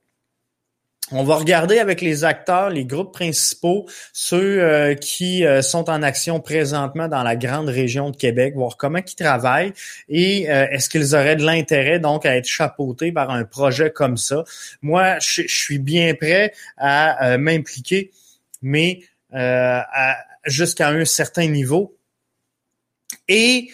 [1.12, 6.02] on va regarder avec les acteurs, les groupes principaux, ceux euh, qui euh, sont en
[6.02, 9.74] action présentement dans la grande région de Québec, voir comment ils travaillent
[10.09, 14.16] et euh, est-ce qu'ils auraient de l'intérêt donc à être chapeautés par un projet comme
[14.16, 14.44] ça.
[14.80, 18.11] Moi, je, suis bien prêt à m'impliquer,
[18.62, 19.00] mais
[20.46, 21.96] jusqu'à un certain niveau.
[23.28, 23.70] Et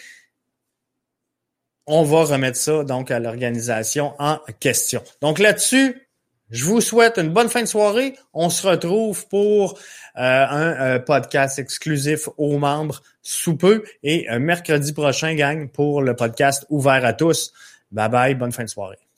[1.87, 5.03] on va remettre ça donc à l'organisation en question.
[5.21, 6.10] Donc là-dessus,
[6.51, 8.15] je vous souhaite une bonne fin de soirée.
[8.33, 9.79] On se retrouve pour
[10.17, 16.15] euh, un euh, podcast exclusif aux membres sous peu et mercredi prochain, gang, pour le
[16.15, 17.53] podcast ouvert à tous.
[17.91, 19.10] Bye bye, bonne fin de soirée.